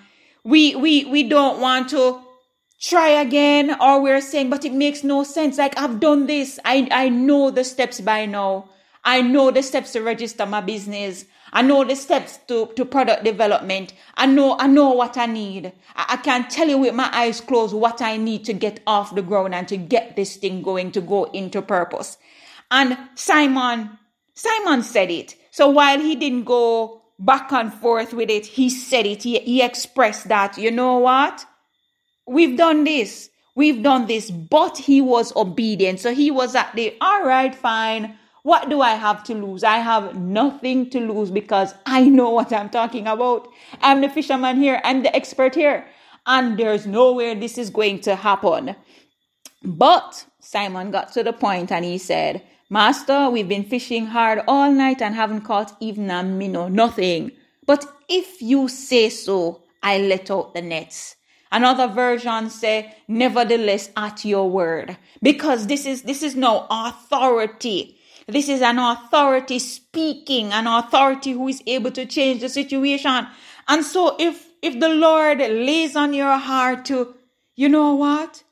we, 0.45 0.75
we, 0.75 1.05
we 1.07 1.23
don't 1.23 1.61
want 1.61 1.89
to 1.91 2.21
try 2.81 3.09
again 3.09 3.75
or 3.81 4.03
we're 4.03 4.21
saying, 4.21 4.51
but 4.51 4.65
it 4.65 4.73
makes 4.73 5.05
no 5.05 5.23
sense. 5.23 5.57
Like 5.57 5.79
I've 5.79 6.01
done 6.01 6.27
this. 6.27 6.59
I, 6.65 6.89
I 6.91 7.09
know 7.09 7.51
the 7.51 7.65
steps 7.65 8.01
by 8.01 8.27
now. 8.27 8.69
I 9.05 9.23
know 9.23 9.51
the 9.51 9.63
steps 9.63 9.93
to 9.93 10.03
register 10.03 10.47
my 10.47 10.61
business. 10.61 11.25
I 11.55 11.63
know 11.63 11.85
the 11.85 11.97
steps 11.97 12.39
to, 12.49 12.71
to 12.77 12.85
product 12.85 13.25
development. 13.25 13.93
I 14.17 14.27
know, 14.27 14.57
I 14.59 14.67
know 14.67 14.91
what 14.91 15.19
I 15.19 15.27
need. 15.27 15.73
I, 15.95 16.05
I 16.11 16.17
can 16.17 16.49
tell 16.49 16.69
you 16.69 16.79
with 16.79 16.95
my 16.95 17.11
eyes 17.13 17.41
closed 17.41 17.75
what 17.75 18.01
I 18.01 18.17
need 18.17 18.45
to 18.47 18.53
get 18.53 18.81
off 18.87 19.15
the 19.15 19.23
ground 19.23 19.55
and 19.55 19.69
to 19.69 19.77
get 19.77 20.17
this 20.17 20.37
thing 20.37 20.63
going 20.63 20.93
to 20.93 21.01
go 21.01 21.25
into 21.25 21.61
purpose. 21.63 22.17
And 22.71 22.97
Simon, 23.15 23.99
Simon 24.35 24.83
said 24.83 25.11
it. 25.11 25.37
So 25.53 25.69
while 25.69 26.01
he 26.01 26.17
didn't 26.17 26.45
go 26.45 27.03
back 27.19 27.53
and 27.53 27.73
forth 27.73 28.15
with 28.15 28.31
it, 28.31 28.47
he 28.47 28.71
said 28.71 29.07
it. 29.07 29.23
He, 29.23 29.39
he 29.39 29.63
expressed 29.63 30.29
that, 30.29 30.57
you 30.57 30.71
know 30.71 30.99
what? 30.99 31.45
We've 32.27 32.57
done 32.57 32.85
this. 32.85 33.29
We've 33.55 33.83
done 33.83 34.07
this, 34.07 34.31
but 34.31 34.79
he 34.79 35.03
was 35.03 35.37
obedient. 35.37 36.01
So 36.01 36.15
he 36.15 36.31
was 36.31 36.55
at 36.55 36.75
the, 36.75 36.97
all 37.03 37.25
right, 37.25 37.55
fine. 37.55 38.19
What 38.45 38.71
do 38.71 38.81
I 38.81 38.95
have 38.95 39.23
to 39.25 39.35
lose? 39.35 39.63
I 39.63 39.77
have 39.77 40.17
nothing 40.17 40.89
to 40.89 41.01
lose 41.01 41.31
because 41.31 41.75
I 41.85 42.09
know 42.09 42.31
what 42.31 42.51
I'm 42.51 42.71
talking 42.71 43.07
about. 43.07 43.47
I'm 43.83 44.01
the 44.01 44.09
fisherman 44.09 44.57
here. 44.57 44.81
I'm 44.85 45.03
the 45.03 45.15
expert 45.15 45.55
here. 45.55 45.87
And 46.27 46.59
there's 46.59 46.87
nowhere 46.87 47.35
this 47.35 47.59
is 47.59 47.69
going 47.69 48.01
to 48.01 48.17
happen. 48.17 48.75
But 49.63 50.25
Simon 50.41 50.91
got 50.91 51.13
to 51.13 51.23
the 51.23 51.35
point 51.35 51.71
and 51.71 51.85
he 51.85 51.99
said, 51.99 52.43
Master, 52.73 53.29
we've 53.29 53.51
been 53.51 53.65
fishing 53.65 54.07
hard 54.07 54.41
all 54.49 54.73
night 54.73 55.03
and 55.03 55.15
haven't 55.15 55.43
caught 55.43 55.77
even 55.79 56.11
a 56.11 56.23
minnow, 56.23 56.69
nothing. 56.69 57.31
But 57.67 57.85
if 58.09 58.41
you 58.41 58.67
say 58.67 59.11
so, 59.11 59.61
I 59.83 59.99
let 59.99 60.31
out 60.31 60.55
the 60.55 60.63
nets. 60.63 61.17
Another 61.51 61.87
version 61.87 62.49
say, 62.49 62.95
nevertheless, 63.07 63.91
at 63.95 64.25
your 64.25 64.49
word. 64.49 64.97
Because 65.23 65.67
this 65.67 65.85
is, 65.85 66.01
this 66.05 66.23
is 66.23 66.35
no 66.35 66.67
authority. 66.71 67.99
This 68.27 68.49
is 68.49 68.63
an 68.63 68.79
authority 68.79 69.59
speaking, 69.59 70.51
an 70.55 70.67
authority 70.67 71.33
who 71.33 71.49
is 71.49 71.63
able 71.67 71.91
to 71.91 72.07
change 72.07 72.41
the 72.41 72.49
situation. 72.49 73.27
And 73.69 73.85
so 73.85 74.17
if, 74.19 74.47
if 74.63 74.81
the 74.81 74.89
Lord 74.89 75.41
lays 75.41 75.95
on 75.95 76.15
your 76.15 76.39
heart 76.39 76.87
to, 76.87 77.17
you 77.55 77.69
know 77.69 77.97
what? 77.97 78.43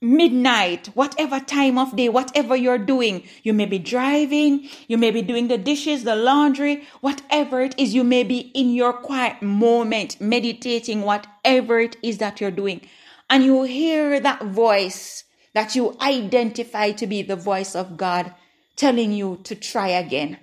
Midnight, 0.00 0.88
whatever 0.94 1.40
time 1.40 1.78
of 1.78 1.96
day, 1.96 2.08
whatever 2.08 2.54
you're 2.54 2.78
doing. 2.78 3.24
You 3.42 3.52
may 3.52 3.66
be 3.66 3.78
driving, 3.78 4.68
you 4.86 4.98
may 4.98 5.10
be 5.10 5.22
doing 5.22 5.48
the 5.48 5.58
dishes, 5.58 6.04
the 6.04 6.16
laundry, 6.16 6.84
whatever 7.00 7.60
it 7.60 7.74
is, 7.78 7.94
you 7.94 8.04
may 8.04 8.22
be 8.22 8.38
in 8.54 8.70
your 8.70 8.92
quiet 8.92 9.42
moment, 9.42 10.20
meditating, 10.20 11.02
whatever 11.02 11.80
it 11.80 11.96
is 12.02 12.18
that 12.18 12.40
you're 12.40 12.50
doing. 12.50 12.82
And 13.30 13.44
you 13.44 13.64
hear 13.64 14.20
that 14.20 14.42
voice 14.44 15.24
that 15.54 15.74
you 15.74 15.96
identify 16.00 16.92
to 16.92 17.06
be 17.06 17.22
the 17.22 17.36
voice 17.36 17.74
of 17.74 17.96
God 17.96 18.34
telling 18.76 19.12
you 19.12 19.40
to 19.44 19.54
try 19.54 19.88
again. 19.88 20.38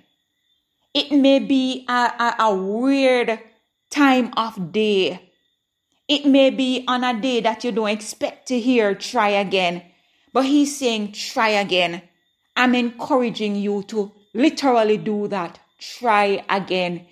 It 0.92 1.10
may 1.12 1.38
be 1.38 1.84
a, 1.88 1.92
a, 1.92 2.34
a 2.40 2.54
weird 2.54 3.40
time 3.90 4.32
of 4.36 4.72
day 4.72 5.25
it 6.08 6.26
may 6.26 6.50
be 6.50 6.84
on 6.86 7.04
a 7.04 7.20
day 7.20 7.40
that 7.40 7.64
you 7.64 7.72
don't 7.72 7.88
expect 7.88 8.48
to 8.48 8.60
hear 8.60 8.94
try 8.94 9.30
again, 9.30 9.82
but 10.32 10.44
he's 10.44 10.78
saying 10.78 11.12
try 11.12 11.50
again. 11.50 12.02
I'm 12.56 12.74
encouraging 12.74 13.56
you 13.56 13.82
to 13.84 14.12
literally 14.32 14.96
do 14.96 15.28
that. 15.28 15.58
Try 15.78 16.44
again. 16.48 17.06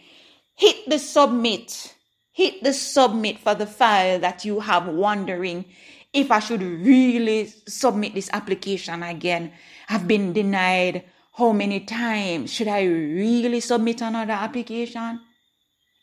Hit 0.55 0.89
the 0.89 0.99
submit. 0.99 1.95
Hit 2.33 2.63
the 2.63 2.73
submit 2.73 3.39
for 3.39 3.55
the 3.55 3.67
file 3.67 4.19
that 4.21 4.45
you 4.45 4.61
have 4.61 4.89
wondering 4.89 5.65
if 6.13 6.31
I 6.31 6.39
should 6.39 6.63
really 6.63 7.53
submit 7.67 8.15
this 8.15 8.31
application 8.33 9.03
again. 9.03 9.53
I've 9.89 10.07
been 10.07 10.33
denied 10.33 11.05
how 11.33 11.53
many 11.53 11.81
times? 11.81 12.53
Should 12.53 12.69
I 12.69 12.85
really 12.85 13.61
submit 13.61 14.01
another 14.01 14.33
application? 14.33 15.21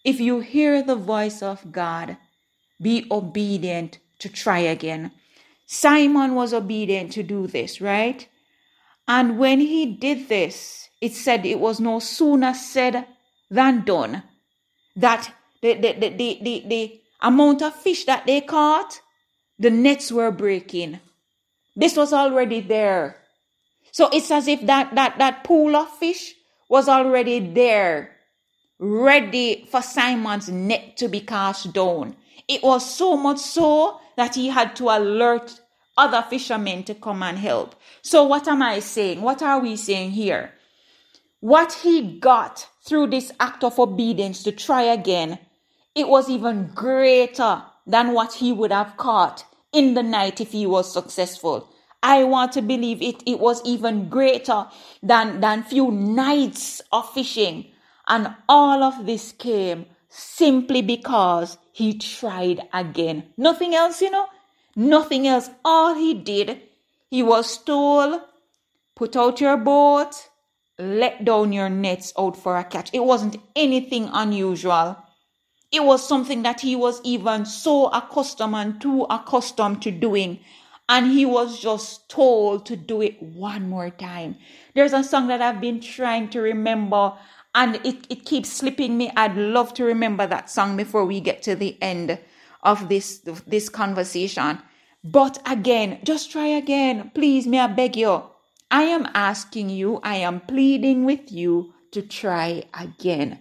If 0.03 0.19
you 0.19 0.41
hear 0.41 0.83
the 0.83 0.97
voice 0.97 1.41
of 1.41 1.71
God, 1.71 2.17
be 2.81 3.07
obedient 3.11 3.99
to 4.19 4.29
try 4.29 4.59
again. 4.59 5.11
Simon 5.65 6.35
was 6.35 6.53
obedient 6.53 7.11
to 7.13 7.23
do 7.23 7.47
this, 7.47 7.79
right? 7.79 8.27
And 9.07 9.37
when 9.37 9.59
he 9.59 9.85
did 9.85 10.29
this, 10.29 10.89
it 10.99 11.13
said 11.13 11.45
it 11.45 11.59
was 11.59 11.79
no 11.79 11.99
sooner 11.99 12.53
said 12.53 13.05
than 13.49 13.83
done 13.83 14.23
that 14.95 15.33
the, 15.61 15.73
the, 15.75 15.93
the, 15.93 16.09
the, 16.09 16.39
the, 16.41 16.63
the 16.67 17.01
amount 17.21 17.61
of 17.61 17.75
fish 17.75 18.05
that 18.05 18.25
they 18.25 18.41
caught, 18.41 19.01
the 19.59 19.69
nets 19.69 20.11
were 20.11 20.31
breaking. 20.31 20.99
This 21.75 21.95
was 21.95 22.13
already 22.13 22.61
there. 22.61 23.17
So 23.91 24.09
it's 24.11 24.31
as 24.31 24.47
if 24.47 24.65
that, 24.65 24.95
that, 24.95 25.17
that 25.17 25.43
pool 25.43 25.75
of 25.75 25.89
fish 25.89 26.33
was 26.69 26.87
already 26.87 27.39
there, 27.39 28.15
ready 28.79 29.67
for 29.69 29.81
Simon's 29.81 30.49
net 30.49 30.97
to 30.97 31.07
be 31.07 31.19
cast 31.19 31.73
down. 31.73 32.15
It 32.47 32.63
was 32.63 32.89
so 32.95 33.15
much 33.15 33.39
so 33.39 33.99
that 34.17 34.35
he 34.35 34.49
had 34.49 34.75
to 34.77 34.89
alert 34.89 35.59
other 35.97 36.21
fishermen 36.29 36.83
to 36.85 36.95
come 36.95 37.23
and 37.23 37.37
help. 37.37 37.75
So, 38.01 38.23
what 38.23 38.47
am 38.47 38.61
I 38.61 38.79
saying? 38.79 39.21
What 39.21 39.41
are 39.41 39.59
we 39.59 39.75
saying 39.75 40.11
here? 40.11 40.53
What 41.39 41.73
he 41.73 42.19
got 42.19 42.67
through 42.83 43.07
this 43.07 43.31
act 43.39 43.63
of 43.63 43.79
obedience 43.79 44.43
to 44.43 44.51
try 44.51 44.83
again, 44.83 45.39
it 45.95 46.07
was 46.07 46.29
even 46.29 46.71
greater 46.73 47.63
than 47.85 48.13
what 48.13 48.33
he 48.33 48.51
would 48.53 48.71
have 48.71 48.97
caught 48.97 49.43
in 49.73 49.93
the 49.93 50.03
night 50.03 50.39
if 50.41 50.51
he 50.51 50.65
was 50.65 50.91
successful. 50.91 51.67
I 52.03 52.23
want 52.23 52.51
to 52.53 52.61
believe 52.61 53.01
it, 53.01 53.21
it 53.25 53.39
was 53.39 53.61
even 53.63 54.09
greater 54.09 54.67
than, 55.03 55.39
than 55.39 55.63
few 55.63 55.91
nights 55.91 56.81
of 56.91 57.11
fishing. 57.13 57.65
And 58.07 58.35
all 58.49 58.83
of 58.83 59.05
this 59.05 59.31
came 59.31 59.85
simply 60.11 60.81
because 60.81 61.57
he 61.71 61.97
tried 61.97 62.67
again. 62.73 63.23
Nothing 63.37 63.73
else, 63.73 64.01
you 64.01 64.11
know? 64.11 64.27
Nothing 64.75 65.25
else. 65.25 65.49
All 65.63 65.95
he 65.95 66.13
did, 66.13 66.61
he 67.09 67.23
was 67.23 67.57
told, 67.57 68.21
put 68.95 69.15
out 69.15 69.39
your 69.39 69.57
boat, 69.57 70.29
let 70.77 71.23
down 71.23 71.53
your 71.53 71.69
nets 71.69 72.11
out 72.19 72.35
for 72.35 72.57
a 72.57 72.63
catch. 72.63 72.89
It 72.93 73.03
wasn't 73.03 73.37
anything 73.55 74.09
unusual. 74.11 74.97
It 75.71 75.83
was 75.83 76.05
something 76.05 76.43
that 76.43 76.59
he 76.59 76.75
was 76.75 76.99
even 77.05 77.45
so 77.45 77.87
accustomed 77.87 78.55
and 78.55 78.81
too 78.81 79.05
accustomed 79.09 79.81
to 79.83 79.91
doing. 79.91 80.39
And 80.89 81.09
he 81.09 81.25
was 81.25 81.61
just 81.61 82.09
told 82.09 82.65
to 82.65 82.75
do 82.75 83.01
it 83.01 83.21
one 83.23 83.69
more 83.69 83.89
time. 83.89 84.35
There's 84.75 84.91
a 84.91 85.05
song 85.05 85.27
that 85.27 85.41
I've 85.41 85.61
been 85.61 85.79
trying 85.79 86.29
to 86.31 86.41
remember 86.41 87.13
and 87.53 87.75
it, 87.85 88.05
it 88.09 88.25
keeps 88.25 88.51
slipping 88.51 88.97
me. 88.97 89.11
I'd 89.15 89.35
love 89.35 89.73
to 89.75 89.83
remember 89.83 90.25
that 90.27 90.49
song 90.49 90.77
before 90.77 91.05
we 91.05 91.19
get 91.19 91.41
to 91.43 91.55
the 91.55 91.77
end 91.81 92.19
of 92.63 92.89
this 92.89 93.19
this 93.47 93.69
conversation. 93.69 94.59
But 95.03 95.41
again, 95.45 95.99
just 96.03 96.31
try 96.31 96.47
again. 96.47 97.11
Please, 97.13 97.47
may 97.47 97.59
I 97.59 97.67
beg 97.67 97.97
you. 97.97 98.23
I 98.69 98.83
am 98.83 99.07
asking 99.13 99.69
you, 99.69 99.99
I 100.03 100.17
am 100.17 100.41
pleading 100.41 101.03
with 101.05 101.31
you 101.31 101.73
to 101.91 102.01
try 102.01 102.63
again. 102.73 103.39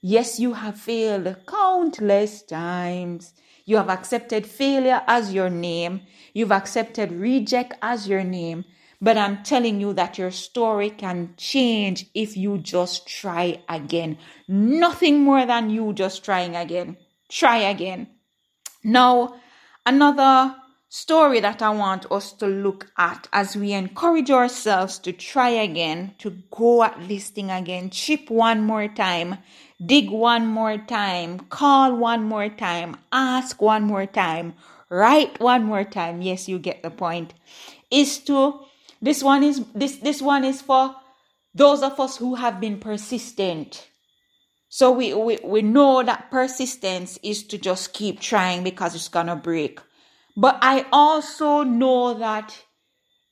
Yes, 0.00 0.40
you 0.40 0.54
have 0.54 0.80
failed 0.80 1.36
countless 1.46 2.42
times. 2.42 3.34
You 3.64 3.76
have 3.76 3.88
accepted 3.88 4.46
failure 4.46 5.02
as 5.06 5.32
your 5.32 5.50
name. 5.50 6.00
You've 6.34 6.50
accepted 6.50 7.12
reject 7.12 7.74
as 7.80 8.08
your 8.08 8.24
name. 8.24 8.64
But 9.02 9.18
I'm 9.18 9.42
telling 9.42 9.80
you 9.80 9.92
that 9.94 10.16
your 10.16 10.30
story 10.30 10.88
can 10.88 11.34
change 11.36 12.06
if 12.14 12.36
you 12.36 12.58
just 12.58 13.08
try 13.08 13.60
again. 13.68 14.16
Nothing 14.46 15.24
more 15.24 15.44
than 15.44 15.70
you 15.70 15.92
just 15.92 16.24
trying 16.24 16.54
again. 16.54 16.96
Try 17.28 17.58
again. 17.58 18.06
Now, 18.84 19.34
another 19.84 20.54
story 20.88 21.40
that 21.40 21.62
I 21.62 21.70
want 21.70 22.12
us 22.12 22.32
to 22.34 22.46
look 22.46 22.92
at 22.96 23.26
as 23.32 23.56
we 23.56 23.72
encourage 23.72 24.30
ourselves 24.30 25.00
to 25.00 25.12
try 25.12 25.48
again, 25.48 26.14
to 26.18 26.38
go 26.52 26.84
at 26.84 27.08
this 27.08 27.30
thing 27.30 27.50
again, 27.50 27.90
chip 27.90 28.30
one 28.30 28.62
more 28.62 28.86
time, 28.86 29.38
dig 29.84 30.10
one 30.10 30.46
more 30.46 30.78
time, 30.78 31.40
call 31.48 31.96
one 31.96 32.22
more 32.22 32.50
time, 32.50 32.96
ask 33.10 33.60
one 33.60 33.82
more 33.82 34.06
time, 34.06 34.54
write 34.90 35.40
one 35.40 35.64
more 35.64 35.82
time. 35.82 36.22
Yes, 36.22 36.48
you 36.48 36.60
get 36.60 36.84
the 36.84 36.90
point. 36.90 37.34
Is 37.90 38.18
to 38.20 38.60
this 39.02 39.22
one 39.22 39.42
is 39.42 39.64
this 39.74 39.96
this 39.96 40.22
one 40.22 40.44
is 40.44 40.62
for 40.62 40.94
those 41.54 41.82
of 41.82 42.00
us 42.00 42.16
who 42.16 42.36
have 42.36 42.60
been 42.60 42.78
persistent. 42.78 43.88
So 44.68 44.90
we, 44.90 45.12
we, 45.12 45.38
we 45.44 45.60
know 45.60 46.02
that 46.02 46.30
persistence 46.30 47.18
is 47.22 47.42
to 47.48 47.58
just 47.58 47.92
keep 47.92 48.20
trying 48.20 48.64
because 48.64 48.94
it's 48.94 49.08
gonna 49.08 49.36
break. 49.36 49.80
But 50.34 50.58
I 50.62 50.86
also 50.90 51.62
know 51.62 52.14
that 52.14 52.58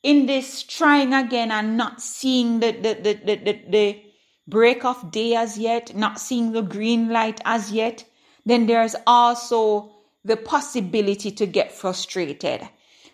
in 0.03 0.27
this 0.27 0.62
trying 0.62 1.15
again 1.15 1.50
and 1.50 1.79
not 1.79 2.03
seeing 2.03 2.61
the, 2.61 2.73
the, 2.73 2.95
the, 2.95 3.15
the, 3.25 3.37
the, 3.37 3.62
the 3.71 4.03
break 4.47 4.85
of 4.85 5.11
day 5.11 5.35
as 5.35 5.57
yet, 5.57 5.97
not 5.97 6.21
seeing 6.21 6.53
the 6.53 6.62
green 6.62 7.09
light 7.09 7.41
as 7.47 7.73
yet, 7.73 8.05
then 8.45 8.67
there's 8.67 8.97
also 9.07 9.93
the 10.25 10.37
possibility 10.37 11.31
to 11.31 11.47
get 11.47 11.73
frustrated. 11.73 12.69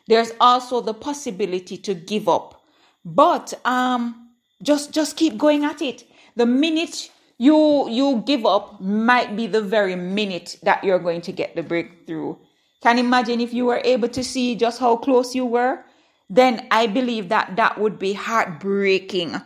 There's 0.07 0.33
also 0.41 0.81
the 0.81 0.95
possibility 0.95 1.77
to 1.79 1.95
give 1.95 2.29
up. 2.29 2.63
But 3.05 3.55
um 3.65 4.31
just 4.63 4.93
just 4.93 5.17
keep 5.17 5.37
going 5.39 5.65
at 5.65 5.83
it. 5.83 6.05
The 6.37 6.47
minute 6.47 7.11
you 7.39 7.89
you 7.89 8.23
give 8.27 8.47
up 8.47 8.81
might 8.81 9.37
be 9.37 9.47
the 9.47 9.63
very 9.63 9.97
minute 9.97 10.59
that 10.63 10.83
you're 10.85 10.99
going 10.99 11.21
to 11.23 11.33
get 11.33 11.55
the 11.55 11.63
breakthrough. 11.63 12.37
Can 12.83 12.99
imagine 12.99 13.41
if 13.41 13.53
you 13.53 13.67
were 13.67 13.83
able 13.85 14.09
to 14.09 14.23
see 14.23 14.55
just 14.55 14.81
how 14.81 14.97
close 14.97 15.35
you 15.35 15.45
were? 15.45 15.85
Then 16.29 16.67
I 16.71 16.87
believe 16.87 17.29
that 17.29 17.57
that 17.57 17.79
would 17.81 17.99
be 17.99 18.13
heartbreaking. 18.13 19.41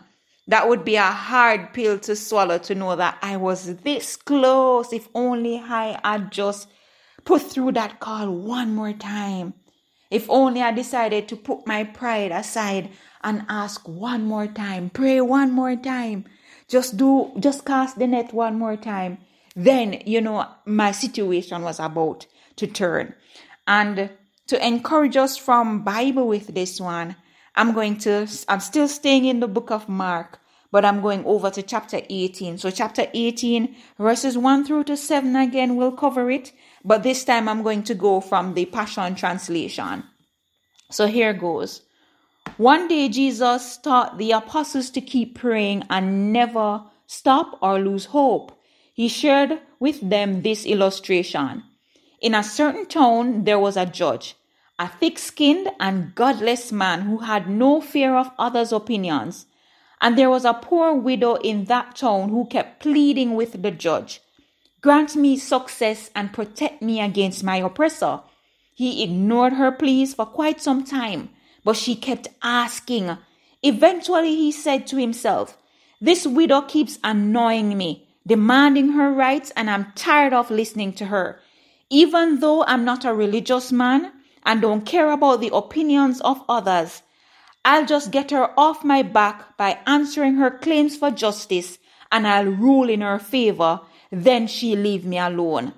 That 0.47 0.67
would 0.67 0.83
be 0.83 0.95
a 0.95 1.11
hard 1.11 1.73
pill 1.73 1.99
to 1.99 2.15
swallow 2.15 2.57
to 2.59 2.75
know 2.75 2.95
that 2.95 3.17
I 3.21 3.37
was 3.37 3.77
this 3.77 4.15
close. 4.15 4.91
If 4.91 5.07
only 5.13 5.59
I 5.59 5.99
had 6.03 6.31
just 6.31 6.67
put 7.23 7.41
through 7.41 7.73
that 7.73 7.99
call 7.99 8.31
one 8.31 8.73
more 8.73 8.93
time. 8.93 9.53
If 10.11 10.29
only 10.29 10.61
I 10.61 10.71
decided 10.71 11.27
to 11.29 11.37
put 11.37 11.65
my 11.65 11.85
pride 11.85 12.31
aside 12.31 12.89
and 13.23 13.45
ask 13.47 13.87
one 13.87 14.25
more 14.25 14.47
time, 14.47 14.89
pray 14.89 15.21
one 15.21 15.51
more 15.51 15.75
time, 15.77 16.25
just 16.67 16.97
do, 16.97 17.31
just 17.39 17.65
cast 17.65 17.97
the 17.97 18.07
net 18.07 18.33
one 18.33 18.59
more 18.59 18.75
time. 18.75 19.19
Then, 19.55 20.01
you 20.05 20.21
know, 20.21 20.47
my 20.65 20.91
situation 20.91 21.61
was 21.61 21.79
about 21.79 22.25
to 22.57 22.67
turn. 22.67 23.13
And 23.67 24.09
to 24.47 24.67
encourage 24.67 25.15
us 25.15 25.37
from 25.37 25.83
Bible 25.83 26.27
with 26.27 26.53
this 26.53 26.79
one, 26.79 27.15
I'm 27.55 27.73
going 27.73 27.97
to, 27.99 28.27
I'm 28.49 28.59
still 28.59 28.87
staying 28.87 29.25
in 29.25 29.39
the 29.39 29.47
book 29.47 29.71
of 29.71 29.87
Mark, 29.87 30.39
but 30.71 30.85
I'm 30.85 31.01
going 31.01 31.25
over 31.25 31.49
to 31.51 31.61
chapter 31.61 32.01
18. 32.09 32.57
So 32.57 32.71
chapter 32.71 33.07
18, 33.13 33.75
verses 33.97 34.37
1 34.37 34.65
through 34.65 34.85
to 34.85 34.97
7 34.97 35.35
again, 35.35 35.75
we'll 35.75 35.91
cover 35.91 36.31
it. 36.31 36.51
But 36.83 37.03
this 37.03 37.23
time 37.23 37.47
I'm 37.47 37.63
going 37.63 37.83
to 37.83 37.93
go 37.93 38.21
from 38.21 38.53
the 38.53 38.65
Passion 38.65 39.15
Translation. 39.15 40.03
So 40.89 41.07
here 41.07 41.33
goes. 41.33 41.83
One 42.57 42.87
day 42.87 43.07
Jesus 43.07 43.77
taught 43.77 44.17
the 44.17 44.31
apostles 44.31 44.89
to 44.91 45.01
keep 45.01 45.37
praying 45.37 45.83
and 45.89 46.33
never 46.33 46.83
stop 47.07 47.57
or 47.61 47.79
lose 47.79 48.05
hope. 48.05 48.57
He 48.93 49.07
shared 49.07 49.59
with 49.79 50.01
them 50.01 50.41
this 50.41 50.65
illustration. 50.65 51.63
In 52.19 52.35
a 52.35 52.43
certain 52.43 52.85
town 52.85 53.45
there 53.45 53.59
was 53.59 53.77
a 53.77 53.85
judge, 53.85 54.35
a 54.77 54.87
thick 54.87 55.17
skinned 55.17 55.69
and 55.79 56.13
godless 56.15 56.71
man 56.71 57.01
who 57.01 57.19
had 57.19 57.49
no 57.49 57.81
fear 57.81 58.15
of 58.15 58.31
others' 58.37 58.71
opinions. 58.71 59.45
And 60.01 60.17
there 60.17 60.29
was 60.29 60.45
a 60.45 60.53
poor 60.53 60.93
widow 60.93 61.35
in 61.35 61.65
that 61.65 61.95
town 61.95 62.29
who 62.29 62.47
kept 62.47 62.81
pleading 62.81 63.35
with 63.35 63.61
the 63.61 63.71
judge, 63.71 64.19
Grant 64.81 65.15
me 65.15 65.37
success 65.37 66.09
and 66.15 66.33
protect 66.33 66.81
me 66.81 66.99
against 66.99 67.43
my 67.43 67.57
oppressor. 67.57 68.21
He 68.73 69.03
ignored 69.03 69.53
her 69.53 69.71
pleas 69.71 70.15
for 70.15 70.25
quite 70.25 70.59
some 70.59 70.83
time, 70.83 71.29
but 71.63 71.77
she 71.77 71.95
kept 71.95 72.29
asking. 72.41 73.15
Eventually, 73.61 74.35
he 74.35 74.51
said 74.51 74.87
to 74.87 74.97
himself, 74.97 75.55
This 75.99 76.25
widow 76.25 76.61
keeps 76.61 76.97
annoying 77.03 77.77
me, 77.77 78.07
demanding 78.25 78.93
her 78.93 79.13
rights, 79.13 79.51
and 79.55 79.69
I'm 79.69 79.91
tired 79.93 80.33
of 80.33 80.49
listening 80.49 80.93
to 80.93 81.05
her. 81.05 81.39
Even 81.91 82.39
though 82.39 82.63
I'm 82.63 82.83
not 82.83 83.05
a 83.05 83.13
religious 83.13 83.71
man 83.71 84.11
and 84.43 84.61
don't 84.61 84.85
care 84.85 85.11
about 85.11 85.41
the 85.41 85.53
opinions 85.53 86.21
of 86.21 86.43
others, 86.49 87.03
I'll 87.63 87.85
just 87.85 88.09
get 88.09 88.31
her 88.31 88.49
off 88.59 88.83
my 88.83 89.03
back 89.03 89.57
by 89.57 89.77
answering 89.85 90.35
her 90.35 90.49
claims 90.49 90.97
for 90.97 91.11
justice 91.11 91.77
and 92.11 92.27
I'll 92.27 92.45
rule 92.45 92.89
in 92.89 93.01
her 93.01 93.19
favor. 93.19 93.81
Then 94.11 94.47
she'll 94.47 94.79
leave 94.79 95.05
me 95.05 95.17
alone. 95.17 95.73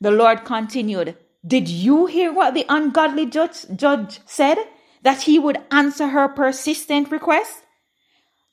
The 0.00 0.10
Lord 0.10 0.44
continued, 0.44 1.16
Did 1.46 1.68
you 1.68 2.06
hear 2.06 2.32
what 2.32 2.54
the 2.54 2.66
ungodly 2.68 3.26
judge, 3.26 3.64
judge 3.74 4.20
said? 4.26 4.58
That 5.02 5.22
he 5.22 5.38
would 5.38 5.58
answer 5.70 6.08
her 6.08 6.28
persistent 6.28 7.10
request? 7.10 7.62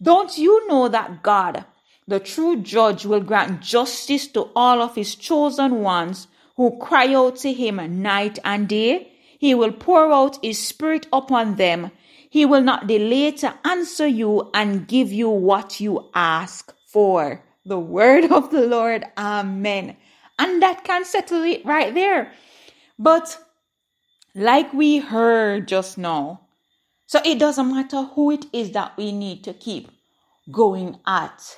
Don't 0.02 0.38
you 0.38 0.68
know 0.68 0.88
that 0.88 1.24
God, 1.24 1.66
the 2.08 2.20
true 2.20 2.62
judge, 2.62 3.06
will 3.06 3.22
grant 3.22 3.62
justice 3.62 4.28
to 4.30 4.50
all 4.56 4.82
of 4.82 4.96
his 4.96 5.16
chosen 5.16 5.82
ones 5.82 6.28
who 6.56 6.78
cry 6.78 7.14
out 7.14 7.38
to 7.38 7.52
him 7.52 8.02
night 8.02 8.38
and 8.44 8.68
day? 8.68 9.12
He 9.40 9.56
will 9.56 9.72
pour 9.72 10.12
out 10.12 10.38
his 10.44 10.66
spirit 10.66 11.08
upon 11.12 11.56
them 11.56 11.92
he 12.36 12.44
will 12.44 12.62
not 12.62 12.86
delay 12.86 13.32
to 13.32 13.54
answer 13.64 14.06
you 14.06 14.52
and 14.54 14.90
give 14.90 15.10
you 15.10 15.30
what 15.30 15.80
you 15.80 16.10
ask 16.14 16.76
for. 16.86 17.45
The 17.66 17.80
word 17.80 18.26
of 18.32 18.52
the 18.52 18.66
Lord. 18.68 19.06
Amen. 19.18 19.98
And 20.38 20.62
that 20.62 20.84
can 20.84 21.06
settle 21.06 21.44
it 21.44 21.66
right 21.66 21.94
there. 21.94 22.32
But 23.00 23.38
like 24.34 24.74
we 24.74 25.00
heard 25.00 25.68
just 25.68 25.98
now, 25.98 26.42
so 27.08 27.22
it 27.24 27.40
doesn't 27.40 27.70
matter 27.70 28.04
who 28.04 28.32
it 28.32 28.46
is 28.52 28.72
that 28.72 28.98
we 28.98 29.12
need 29.12 29.44
to 29.44 29.54
keep 29.54 29.90
going 30.52 31.00
at. 31.06 31.58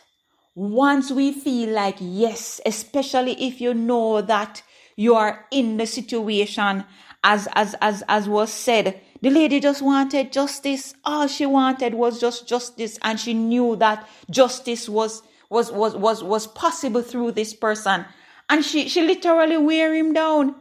Once 0.55 1.11
we 1.11 1.31
feel 1.31 1.69
like, 1.69 1.97
yes, 1.99 2.59
especially 2.65 3.33
if 3.47 3.61
you 3.61 3.73
know 3.73 4.21
that 4.21 4.61
you 4.95 5.15
are 5.15 5.45
in 5.51 5.77
the 5.77 5.85
situation 5.85 6.83
as, 7.23 7.47
as, 7.53 7.75
as, 7.81 8.03
as 8.07 8.27
was 8.27 8.51
said, 8.51 8.99
the 9.21 9.29
lady 9.29 9.59
just 9.59 9.81
wanted 9.81 10.31
justice. 10.31 10.93
All 11.03 11.27
she 11.27 11.45
wanted 11.45 11.93
was 11.93 12.19
just 12.19 12.47
justice. 12.47 12.99
And 13.03 13.19
she 13.19 13.33
knew 13.33 13.75
that 13.77 14.07
justice 14.29 14.89
was, 14.89 15.23
was, 15.49 15.71
was, 15.71 15.95
was, 15.95 16.23
was 16.23 16.47
possible 16.47 17.01
through 17.01 17.31
this 17.31 17.53
person. 17.53 18.05
And 18.49 18.63
she, 18.63 18.87
she 18.89 19.01
literally 19.01 19.57
wear 19.57 19.93
him 19.93 20.13
down. 20.13 20.55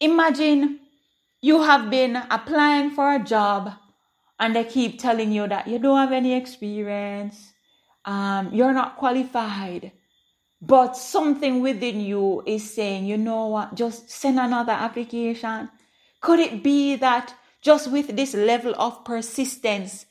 Imagine 0.00 0.80
you 1.40 1.62
have 1.62 1.90
been 1.90 2.16
applying 2.30 2.90
for 2.90 3.14
a 3.14 3.22
job 3.22 3.72
and 4.38 4.54
they 4.54 4.64
keep 4.64 5.00
telling 5.00 5.32
you 5.32 5.48
that 5.48 5.66
you 5.66 5.78
don't 5.78 5.98
have 5.98 6.12
any 6.12 6.34
experience. 6.34 7.52
Um, 8.04 8.50
you're 8.52 8.74
not 8.74 8.96
qualified. 8.96 9.92
But 10.60 10.96
something 10.96 11.62
within 11.62 12.00
you 12.00 12.42
is 12.46 12.74
saying, 12.74 13.06
you 13.06 13.18
know 13.18 13.48
what, 13.48 13.74
just 13.74 14.10
send 14.10 14.38
another 14.38 14.72
application. 14.72 15.70
Could 16.20 16.40
it 16.40 16.62
be 16.62 16.96
that 16.96 17.34
just 17.60 17.90
with 17.90 18.16
this 18.16 18.34
level 18.34 18.74
of 18.78 19.04
persistence, 19.04 20.06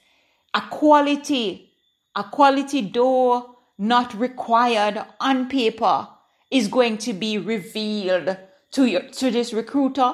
a 0.54 0.62
quality, 0.62 1.71
a 2.15 2.23
quality 2.23 2.82
door 2.82 3.55
not 3.78 4.14
required 4.14 5.04
on 5.20 5.50
paper 5.50 6.08
is 6.52 6.68
going 6.68 6.98
to 7.00 7.14
be 7.14 7.38
revealed 7.38 8.38
to 8.72 8.86
your, 8.86 9.02
to 9.02 9.32
this 9.32 9.54
recruiter? 9.54 10.14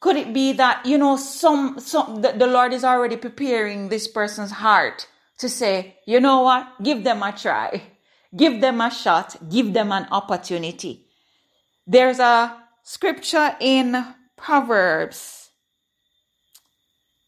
Could 0.00 0.16
it 0.16 0.32
be 0.32 0.52
that, 0.54 0.84
you 0.84 0.98
know, 0.98 1.16
some, 1.16 1.78
some, 1.78 2.22
the, 2.22 2.32
the 2.32 2.46
Lord 2.46 2.72
is 2.72 2.84
already 2.84 3.16
preparing 3.16 3.88
this 3.88 4.08
person's 4.08 4.50
heart 4.50 5.06
to 5.38 5.48
say, 5.48 5.96
you 6.06 6.20
know 6.20 6.42
what? 6.42 6.66
Give 6.82 7.04
them 7.04 7.22
a 7.22 7.32
try. 7.32 7.82
Give 8.36 8.60
them 8.60 8.80
a 8.80 8.90
shot. 8.90 9.36
Give 9.48 9.72
them 9.72 9.92
an 9.92 10.08
opportunity. 10.10 11.06
There's 11.86 12.18
a 12.18 12.56
scripture 12.82 13.56
in 13.60 14.04
Proverbs 14.36 15.42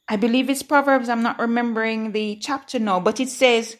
I 0.06 0.16
believe 0.16 0.50
it's 0.50 0.62
Proverbs, 0.62 1.08
I'm 1.08 1.22
not 1.22 1.38
remembering 1.38 2.12
the 2.12 2.36
chapter 2.36 2.78
now, 2.78 3.00
but 3.00 3.20
it 3.20 3.30
says, 3.30 3.76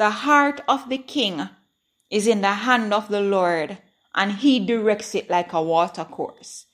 The 0.00 0.08
heart 0.08 0.62
of 0.66 0.88
the 0.88 0.96
king 0.96 1.46
is 2.08 2.26
in 2.26 2.40
the 2.40 2.54
hand 2.64 2.94
of 2.94 3.08
the 3.08 3.20
Lord, 3.20 3.76
and 4.14 4.32
he 4.32 4.58
directs 4.58 5.14
it 5.14 5.28
like 5.28 5.52
a 5.52 5.60
water 5.60 6.06
course. 6.06 6.64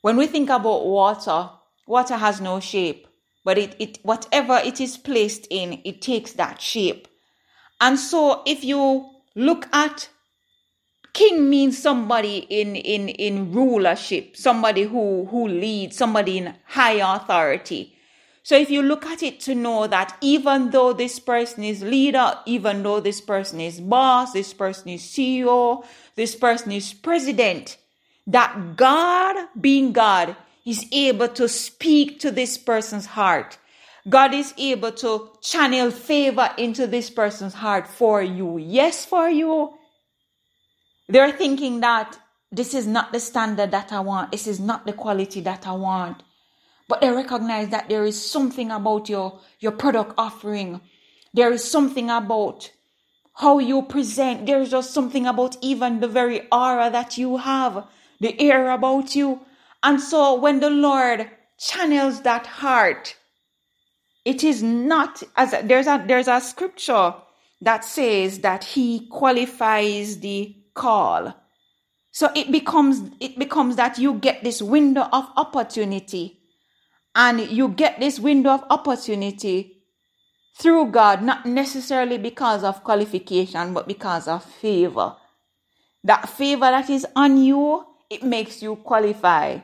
When 0.00 0.16
we 0.16 0.26
think 0.26 0.48
about 0.48 0.86
water, 0.86 1.50
water 1.86 2.16
has 2.16 2.40
no 2.40 2.60
shape, 2.60 3.06
but 3.44 3.58
it, 3.58 3.76
it 3.78 3.98
whatever 4.04 4.56
it 4.56 4.80
is 4.80 4.96
placed 4.96 5.46
in, 5.50 5.82
it 5.84 6.00
takes 6.00 6.32
that 6.32 6.62
shape. 6.62 7.08
And 7.78 7.98
so 7.98 8.40
if 8.46 8.64
you 8.64 9.10
look 9.34 9.68
at 9.74 10.08
king 11.12 11.50
means 11.50 11.76
somebody 11.76 12.38
in 12.48 12.74
in 12.74 13.10
in 13.10 13.52
rulership, 13.52 14.34
somebody 14.34 14.84
who 14.84 15.26
who 15.26 15.46
leads, 15.46 15.98
somebody 15.98 16.38
in 16.38 16.54
high 16.64 17.16
authority. 17.16 17.91
So 18.44 18.56
if 18.56 18.70
you 18.70 18.82
look 18.82 19.06
at 19.06 19.22
it 19.22 19.38
to 19.40 19.54
know 19.54 19.86
that 19.86 20.16
even 20.20 20.70
though 20.70 20.92
this 20.92 21.20
person 21.20 21.62
is 21.62 21.82
leader, 21.82 22.38
even 22.44 22.82
though 22.82 22.98
this 22.98 23.20
person 23.20 23.60
is 23.60 23.80
boss, 23.80 24.32
this 24.32 24.52
person 24.52 24.88
is 24.88 25.02
CEO, 25.02 25.84
this 26.16 26.34
person 26.34 26.72
is 26.72 26.92
president, 26.92 27.76
that 28.26 28.76
God 28.76 29.48
being 29.60 29.92
God 29.92 30.36
is 30.66 30.86
able 30.90 31.28
to 31.28 31.48
speak 31.48 32.18
to 32.20 32.32
this 32.32 32.58
person's 32.58 33.06
heart. 33.06 33.58
God 34.08 34.34
is 34.34 34.52
able 34.58 34.90
to 34.92 35.30
channel 35.40 35.92
favor 35.92 36.50
into 36.58 36.88
this 36.88 37.10
person's 37.10 37.54
heart 37.54 37.86
for 37.86 38.22
you. 38.22 38.58
Yes, 38.58 39.04
for 39.04 39.28
you. 39.28 39.74
They're 41.08 41.30
thinking 41.30 41.80
that 41.80 42.18
this 42.50 42.74
is 42.74 42.88
not 42.88 43.12
the 43.12 43.20
standard 43.20 43.70
that 43.70 43.92
I 43.92 44.00
want. 44.00 44.32
This 44.32 44.48
is 44.48 44.58
not 44.58 44.84
the 44.84 44.92
quality 44.92 45.40
that 45.42 45.66
I 45.66 45.72
want 45.72 46.24
but 46.88 47.00
they 47.00 47.10
recognize 47.10 47.68
that 47.68 47.88
there 47.88 48.04
is 48.04 48.30
something 48.30 48.70
about 48.70 49.08
your, 49.08 49.40
your 49.60 49.72
product 49.72 50.14
offering. 50.18 50.80
There 51.32 51.52
is 51.52 51.64
something 51.64 52.10
about 52.10 52.70
how 53.34 53.58
you 53.58 53.82
present. 53.82 54.46
There's 54.46 54.70
just 54.70 54.92
something 54.92 55.26
about 55.26 55.56
even 55.62 56.00
the 56.00 56.08
very 56.08 56.48
aura 56.50 56.90
that 56.90 57.16
you 57.16 57.38
have, 57.38 57.86
the 58.20 58.38
air 58.40 58.70
about 58.70 59.14
you. 59.14 59.40
And 59.82 60.00
so 60.00 60.34
when 60.34 60.60
the 60.60 60.70
Lord 60.70 61.30
channels 61.58 62.22
that 62.22 62.46
heart, 62.46 63.16
it 64.24 64.44
is 64.44 64.62
not 64.62 65.22
as 65.36 65.52
a, 65.52 65.62
there's 65.62 65.86
a 65.86 66.04
there's 66.06 66.28
a 66.28 66.40
scripture 66.40 67.14
that 67.60 67.84
says 67.84 68.40
that 68.40 68.64
he 68.64 69.06
qualifies 69.08 70.18
the 70.18 70.54
call. 70.74 71.34
So 72.12 72.30
it 72.36 72.52
becomes 72.52 73.10
it 73.18 73.38
becomes 73.38 73.76
that 73.76 73.98
you 73.98 74.14
get 74.14 74.44
this 74.44 74.62
window 74.62 75.08
of 75.12 75.28
opportunity 75.36 76.41
and 77.14 77.40
you 77.40 77.68
get 77.68 78.00
this 78.00 78.18
window 78.18 78.50
of 78.50 78.64
opportunity 78.70 79.82
through 80.58 80.86
God, 80.86 81.22
not 81.22 81.46
necessarily 81.46 82.18
because 82.18 82.64
of 82.64 82.84
qualification, 82.84 83.74
but 83.74 83.88
because 83.88 84.28
of 84.28 84.44
favor. 84.44 85.16
That 86.04 86.28
favor 86.28 86.66
that 86.66 86.90
is 86.90 87.06
on 87.14 87.42
you, 87.42 87.84
it 88.10 88.22
makes 88.22 88.62
you 88.62 88.76
qualify. 88.76 89.58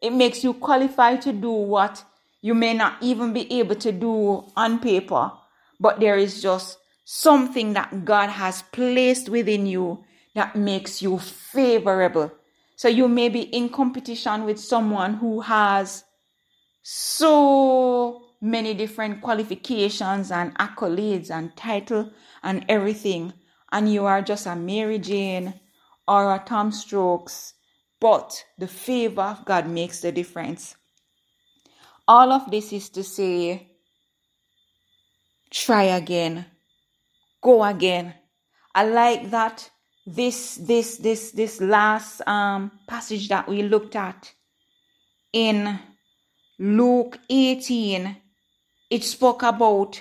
It 0.00 0.12
makes 0.12 0.42
you 0.42 0.54
qualify 0.54 1.16
to 1.16 1.32
do 1.32 1.50
what 1.50 2.04
you 2.40 2.54
may 2.54 2.74
not 2.74 2.96
even 3.00 3.32
be 3.32 3.60
able 3.60 3.76
to 3.76 3.92
do 3.92 4.44
on 4.56 4.80
paper, 4.80 5.32
but 5.78 6.00
there 6.00 6.16
is 6.16 6.42
just 6.42 6.78
something 7.04 7.72
that 7.74 8.04
God 8.04 8.30
has 8.30 8.62
placed 8.72 9.28
within 9.28 9.66
you 9.66 10.04
that 10.34 10.56
makes 10.56 11.02
you 11.02 11.18
favorable. 11.18 12.32
So 12.76 12.88
you 12.88 13.06
may 13.06 13.28
be 13.28 13.42
in 13.42 13.68
competition 13.68 14.44
with 14.44 14.58
someone 14.58 15.14
who 15.14 15.40
has 15.42 16.04
so 16.82 18.22
many 18.40 18.74
different 18.74 19.22
qualifications 19.22 20.30
and 20.30 20.56
accolades 20.58 21.30
and 21.30 21.56
title 21.56 22.10
and 22.42 22.64
everything. 22.68 23.32
And 23.70 23.92
you 23.92 24.04
are 24.06 24.22
just 24.22 24.46
a 24.46 24.56
Mary 24.56 24.98
Jane 24.98 25.54
or 26.06 26.34
a 26.34 26.42
Tom 26.44 26.72
Strokes 26.72 27.54
but 28.02 28.44
the 28.58 28.66
favor 28.66 29.22
of 29.22 29.44
God 29.44 29.68
makes 29.68 30.00
the 30.00 30.10
difference. 30.10 30.74
All 32.08 32.32
of 32.32 32.50
this 32.50 32.72
is 32.72 32.88
to 32.90 33.04
say 33.04 33.68
try 35.52 35.84
again. 35.84 36.46
Go 37.40 37.62
again. 37.62 38.14
I 38.74 38.88
like 38.88 39.30
that 39.30 39.70
this 40.04 40.56
this 40.56 40.96
this 40.96 41.30
this 41.30 41.60
last 41.60 42.26
um 42.26 42.72
passage 42.88 43.28
that 43.28 43.48
we 43.48 43.62
looked 43.62 43.94
at 43.94 44.32
in 45.32 45.78
Luke 46.64 47.18
18, 47.28 48.18
it 48.88 49.02
spoke 49.02 49.42
about 49.42 50.00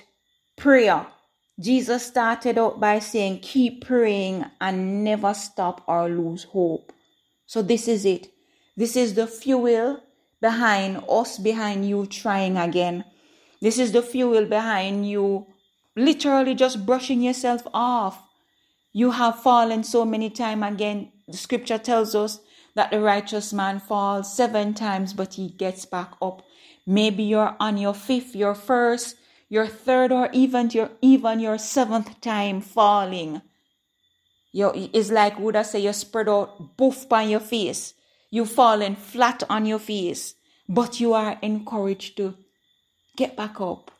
prayer. 0.55 1.07
Jesus 1.59 2.05
started 2.05 2.59
out 2.59 2.79
by 2.79 2.99
saying, 2.99 3.39
Keep 3.39 3.87
praying 3.87 4.45
and 4.61 5.03
never 5.03 5.33
stop 5.33 5.83
or 5.87 6.07
lose 6.07 6.43
hope. 6.43 6.93
So, 7.47 7.63
this 7.63 7.87
is 7.87 8.05
it. 8.05 8.27
This 8.77 8.95
is 8.95 9.15
the 9.15 9.25
fuel 9.25 10.03
behind 10.39 11.03
us, 11.09 11.39
behind 11.39 11.89
you 11.89 12.05
trying 12.05 12.57
again. 12.57 13.05
This 13.59 13.79
is 13.79 13.91
the 13.91 14.03
fuel 14.03 14.45
behind 14.45 15.09
you 15.09 15.47
literally 15.95 16.53
just 16.53 16.85
brushing 16.85 17.23
yourself 17.23 17.63
off. 17.73 18.21
You 18.93 19.09
have 19.09 19.41
fallen 19.41 19.83
so 19.83 20.05
many 20.05 20.29
times 20.29 20.63
again. 20.63 21.11
The 21.27 21.37
scripture 21.37 21.79
tells 21.79 22.13
us 22.13 22.39
that 22.75 22.91
the 22.91 23.01
righteous 23.01 23.51
man 23.51 23.79
falls 23.79 24.31
seven 24.35 24.75
times, 24.75 25.13
but 25.13 25.33
he 25.33 25.49
gets 25.49 25.87
back 25.87 26.13
up. 26.21 26.43
Maybe 26.85 27.23
you're 27.23 27.55
on 27.59 27.77
your 27.77 27.93
fifth, 27.93 28.35
your 28.35 28.55
first, 28.55 29.15
your 29.49 29.67
third, 29.67 30.11
or 30.11 30.29
even 30.33 30.69
your 30.71 30.91
even 31.01 31.39
your 31.39 31.57
seventh 31.57 32.19
time 32.21 32.61
falling. 32.61 33.41
You 34.51 34.71
it's 34.93 35.11
like 35.11 35.39
would 35.39 35.55
I 35.55 35.63
say 35.63 35.79
you 35.79 35.93
spread 35.93 36.29
out 36.29 36.77
boof 36.77 37.11
on 37.11 37.29
your 37.29 37.39
face. 37.39 37.93
You 38.29 38.45
fallen 38.45 38.95
flat 38.95 39.43
on 39.49 39.65
your 39.65 39.79
face, 39.79 40.35
but 40.67 40.99
you 40.99 41.13
are 41.13 41.37
encouraged 41.41 42.17
to 42.17 42.35
get 43.17 43.35
back 43.35 43.59
up, 43.59 43.91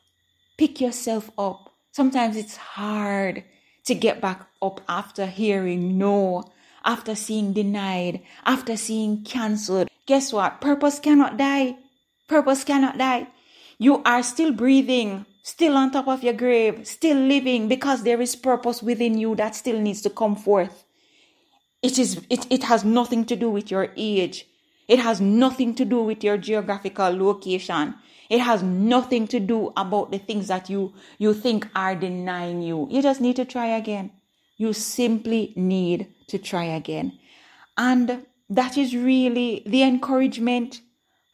pick 0.58 0.80
yourself 0.80 1.30
up. 1.38 1.74
Sometimes 1.92 2.38
it's 2.38 2.56
hard 2.56 3.44
to 3.86 3.94
get 3.94 4.22
back 4.22 4.48
up 4.62 4.80
after 4.88 5.26
hearing 5.26 5.98
no, 5.98 6.46
after 6.86 7.14
seeing 7.14 7.52
denied, 7.52 8.22
after 8.46 8.78
seeing 8.78 9.24
cancelled. 9.24 9.90
Guess 10.06 10.32
what? 10.32 10.62
Purpose 10.62 11.00
cannot 11.00 11.38
die. 11.38 11.76
Purpose 12.32 12.64
cannot 12.64 12.98
die. 12.98 13.28
You 13.78 14.02
are 14.04 14.24
still 14.24 14.54
breathing, 14.54 15.26
still 15.44 15.76
on 15.76 15.92
top 15.92 16.08
of 16.08 16.24
your 16.24 16.32
grave, 16.34 16.88
still 16.88 17.18
living 17.18 17.68
because 17.68 18.04
there 18.04 18.22
is 18.22 18.38
purpose 18.38 18.82
within 18.82 19.18
you 19.18 19.36
that 19.36 19.54
still 19.54 19.78
needs 19.78 20.02
to 20.04 20.10
come 20.10 20.38
forth. 20.38 20.86
It 21.82 22.00
is 22.00 22.26
it, 22.30 22.48
it 22.50 22.64
has 22.64 22.86
nothing 22.86 23.26
to 23.26 23.36
do 23.36 23.50
with 23.50 23.70
your 23.70 23.90
age. 23.98 24.48
It 24.88 25.00
has 25.00 25.20
nothing 25.20 25.76
to 25.76 25.84
do 25.84 26.04
with 26.04 26.24
your 26.24 26.38
geographical 26.38 27.10
location. 27.10 27.96
It 28.30 28.40
has 28.40 28.64
nothing 28.64 29.28
to 29.28 29.42
do 29.42 29.74
about 29.76 30.12
the 30.12 30.20
things 30.20 30.48
that 30.48 30.70
you 30.70 30.94
you 31.18 31.34
think 31.34 31.68
are 31.76 31.96
denying 31.96 32.62
you. 32.62 32.88
You 32.90 33.02
just 33.02 33.20
need 33.20 33.36
to 33.36 33.44
try 33.44 33.68
again. 33.76 34.10
You 34.56 34.72
simply 34.72 35.52
need 35.58 36.08
to 36.28 36.38
try 36.38 36.64
again. 36.64 37.20
And 37.78 38.26
that 38.50 38.78
is 38.78 38.96
really 38.96 39.64
the 39.66 39.84
encouragement 39.84 40.80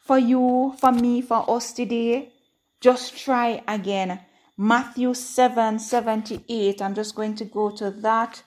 for 0.08 0.18
you, 0.18 0.74
for 0.80 0.92
me, 0.92 1.22
for 1.22 1.50
us 1.52 1.74
today. 1.74 2.32
Just 2.80 3.18
try 3.18 3.62
again. 3.68 4.22
Matthew 4.58 5.14
7 5.14 5.78
78. 5.80 6.82
I'm 6.82 6.96
just 6.96 7.14
going 7.14 7.36
to 7.36 7.46
go 7.46 7.70
to 7.72 7.92
that 7.92 8.42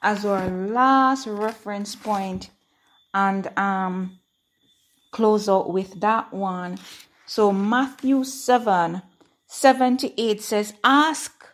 as 0.00 0.24
our 0.24 0.48
last 0.48 1.26
reference 1.26 1.94
point 1.94 2.50
and 3.14 3.46
um 3.58 4.18
close 5.12 5.48
out 5.48 5.70
with 5.72 6.00
that 6.00 6.32
one. 6.32 6.78
So 7.26 7.52
Matthew 7.52 8.24
7 8.24 9.02
78 9.46 10.42
says, 10.42 10.72
Ask 10.82 11.46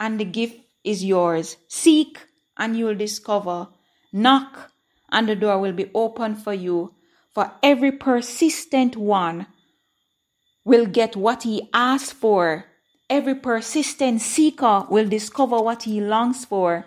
and 0.00 0.18
the 0.18 0.24
gift 0.24 0.60
is 0.82 1.04
yours. 1.04 1.56
Seek 1.68 2.18
and 2.58 2.76
you'll 2.76 2.96
discover. 2.96 3.68
Knock 4.12 4.70
and 5.10 5.28
the 5.28 5.36
door 5.36 5.58
will 5.60 5.72
be 5.72 5.90
open 5.94 6.34
for 6.34 6.52
you. 6.52 6.92
For 7.34 7.52
every 7.62 7.92
persistent 7.92 8.96
one 8.96 9.46
will 10.64 10.86
get 10.86 11.16
what 11.16 11.42
he 11.42 11.68
asks 11.72 12.12
for. 12.12 12.66
Every 13.10 13.34
persistent 13.34 14.20
seeker 14.20 14.86
will 14.88 15.08
discover 15.08 15.60
what 15.60 15.82
he 15.82 16.00
longs 16.00 16.44
for. 16.44 16.86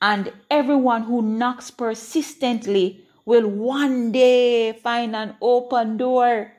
And 0.00 0.32
everyone 0.50 1.02
who 1.04 1.20
knocks 1.20 1.70
persistently 1.70 3.04
will 3.24 3.48
one 3.48 4.12
day 4.12 4.72
find 4.72 5.14
an 5.14 5.36
open 5.40 5.96
door. 5.96 6.52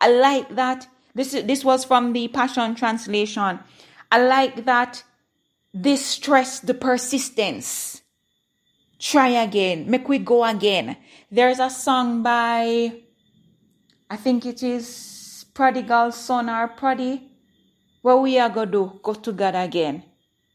I 0.00 0.10
like 0.10 0.54
that. 0.54 0.86
This, 1.14 1.32
this 1.32 1.64
was 1.64 1.84
from 1.84 2.12
the 2.12 2.28
Passion 2.28 2.74
Translation. 2.74 3.58
I 4.10 4.22
like 4.22 4.64
that 4.64 5.02
this 5.74 6.04
stress 6.04 6.60
the 6.60 6.74
persistence. 6.74 8.02
Try 8.98 9.28
again. 9.28 9.88
Make 9.88 10.08
we 10.08 10.18
go 10.18 10.44
again. 10.44 10.96
There's 11.30 11.60
a 11.60 11.70
song 11.70 12.22
by, 12.22 12.92
I 14.10 14.16
think 14.16 14.44
it 14.44 14.62
is 14.62 15.46
Prodigal 15.54 16.10
Son 16.12 16.50
or 16.50 16.68
Prodi. 16.68 17.22
What 18.02 18.22
we 18.22 18.38
are 18.38 18.48
going 18.48 18.68
to 18.68 18.72
do, 18.72 19.00
go 19.02 19.14
to 19.14 19.32
God 19.32 19.54
again. 19.54 20.02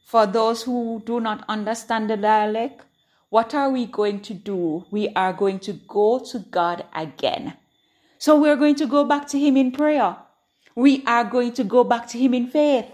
For 0.05 0.25
those 0.25 0.63
who 0.63 1.01
do 1.05 1.19
not 1.19 1.45
understand 1.47 2.09
the 2.09 2.17
dialect, 2.17 2.81
what 3.29 3.53
are 3.55 3.69
we 3.69 3.85
going 3.85 4.19
to 4.21 4.33
do? 4.33 4.85
We 4.91 5.09
are 5.15 5.33
going 5.33 5.59
to 5.59 5.73
go 5.73 6.19
to 6.19 6.39
God 6.39 6.85
again. 6.93 7.53
So 8.17 8.39
we're 8.39 8.57
going 8.57 8.75
to 8.75 8.85
go 8.85 9.05
back 9.05 9.27
to 9.29 9.39
Him 9.39 9.57
in 9.57 9.71
prayer. 9.71 10.17
We 10.75 11.03
are 11.05 11.23
going 11.23 11.53
to 11.53 11.63
go 11.63 11.83
back 11.83 12.07
to 12.09 12.19
Him 12.19 12.33
in 12.33 12.47
faith. 12.47 12.85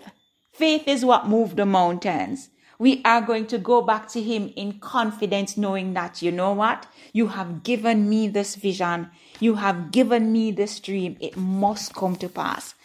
Faith 0.53 0.87
is 0.87 1.03
what 1.03 1.27
moved 1.27 1.57
the 1.57 1.65
mountains. 1.65 2.49
We 2.79 3.01
are 3.03 3.21
going 3.21 3.47
to 3.47 3.57
go 3.57 3.81
back 3.81 4.07
to 4.09 4.21
Him 4.21 4.53
in 4.55 4.79
confidence, 4.79 5.57
knowing 5.57 5.93
that, 5.95 6.21
you 6.21 6.31
know 6.31 6.53
what? 6.53 6.87
You 7.11 7.27
have 7.27 7.63
given 7.63 8.07
me 8.07 8.29
this 8.29 8.55
vision. 8.55 9.11
You 9.41 9.55
have 9.55 9.91
given 9.91 10.31
me 10.31 10.51
this 10.51 10.79
dream. 10.79 11.17
It 11.19 11.35
must 11.35 11.93
come 11.93 12.15
to 12.15 12.29
pass. 12.29 12.75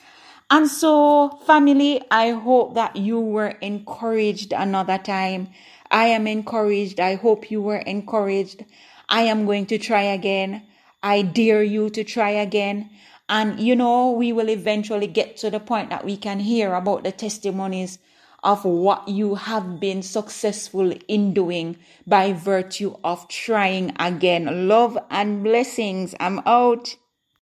And 0.51 0.69
so, 0.69 1.39
family, 1.47 2.03
I 2.11 2.33
hope 2.33 2.75
that 2.75 2.97
you 2.97 3.21
were 3.21 3.55
encouraged 3.61 4.53
another 4.53 4.99
time. 4.99 5.51
I 5.93 6.07
am 6.07 6.27
encouraged. 6.27 6.99
I 6.99 7.15
hope 7.15 7.53
you 7.53 7.63
were 7.63 7.79
encouraged. 7.79 8.65
I 9.09 9.23
am 9.23 9.47
going 9.47 9.67
to 9.67 9.79
try 9.79 10.03
again. 10.03 10.63
I 11.05 11.23
dare 11.23 11.63
you 11.63 11.89
to 11.91 12.03
try 12.03 12.31
again. 12.31 12.91
And 13.29 13.61
you 13.61 13.77
know, 13.77 14.11
we 14.11 14.33
will 14.33 14.51
eventually 14.51 15.07
get 15.07 15.37
to 15.37 15.51
the 15.51 15.61
point 15.61 15.91
that 15.91 16.05
we 16.05 16.17
can 16.17 16.41
hear 16.41 16.75
about 16.75 17.05
the 17.05 17.13
testimonies 17.13 18.01
of 18.45 18.65
what 18.65 19.09
you 19.09 19.35
have 19.35 19.81
been 19.81 20.03
successful 20.03 20.93
in 21.09 21.35
doing 21.35 21.77
by 22.07 22.33
virtue 22.33 22.95
of 23.03 23.27
trying 23.29 23.93
again. 23.99 24.69
Love 24.69 24.97
and 25.11 25.43
blessings. 25.43 26.15
I'm 26.21 26.41
out. 26.47 26.97